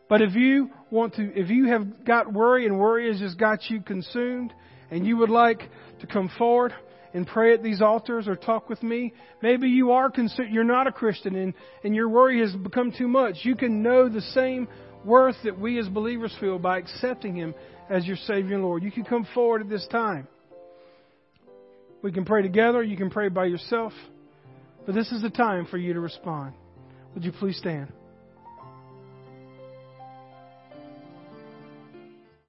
But 0.10 0.22
if 0.22 0.36
you 0.36 0.70
want 0.90 1.16
to, 1.16 1.32
if 1.40 1.50
you 1.50 1.68
have 1.68 2.04
got 2.04 2.34
worry 2.34 2.66
and 2.66 2.78
worry 2.78 3.10
has 3.10 3.20
just 3.20 3.40
got 3.40 3.70
you 3.70 3.82
consumed 3.82 4.54
and 4.90 5.06
you 5.06 5.18
would 5.18 5.30
like 5.30 5.70
to 6.02 6.08
come 6.08 6.30
forward 6.38 6.74
and 7.14 7.28
pray 7.28 7.54
at 7.54 7.64
these 7.64 7.82
altars 7.82 8.28
or 8.28 8.36
talk 8.36 8.70
with 8.70 8.82
me, 8.82 9.14
maybe 9.42 9.68
you 9.68 9.92
are 9.92 10.12
you're 10.50 10.64
not 10.64 10.88
a 10.88 10.92
Christian 10.92 11.36
and, 11.36 11.54
and 11.84 11.96
your 11.96 12.10
worry 12.10 12.40
has 12.40 12.56
become 12.56 12.92
too 12.92 13.08
much. 13.08 13.40
You 13.44 13.56
can 13.56 13.82
know 13.82 14.10
the 14.10 14.22
same 14.22 14.68
worth 15.04 15.36
that 15.44 15.60
we 15.60 15.80
as 15.80 15.88
believers 15.90 16.36
feel 16.40 16.60
by 16.60 16.78
accepting 16.78 17.36
Him 17.36 17.54
as 17.90 18.06
your 18.06 18.18
Savior 18.18 18.56
and 18.56 18.64
Lord. 18.64 18.84
You 18.84 18.92
can 18.92 19.04
come 19.04 19.28
forward 19.34 19.62
at 19.62 19.70
this 19.70 19.86
time. 19.92 20.28
We 22.02 22.12
can 22.12 22.26
pray 22.26 22.42
together. 22.42 22.82
You 22.82 22.98
can 22.98 23.10
pray 23.10 23.30
by 23.30 23.46
yourself. 23.46 23.94
But 24.86 24.96
this 24.96 25.12
is 25.12 25.22
the 25.22 25.30
time 25.30 25.68
for 25.68 25.78
you 25.78 25.94
to 25.94 26.00
respond. 26.00 26.54
Would 27.14 27.24
you 27.24 27.32
please 27.32 27.58
stand? 27.58 27.92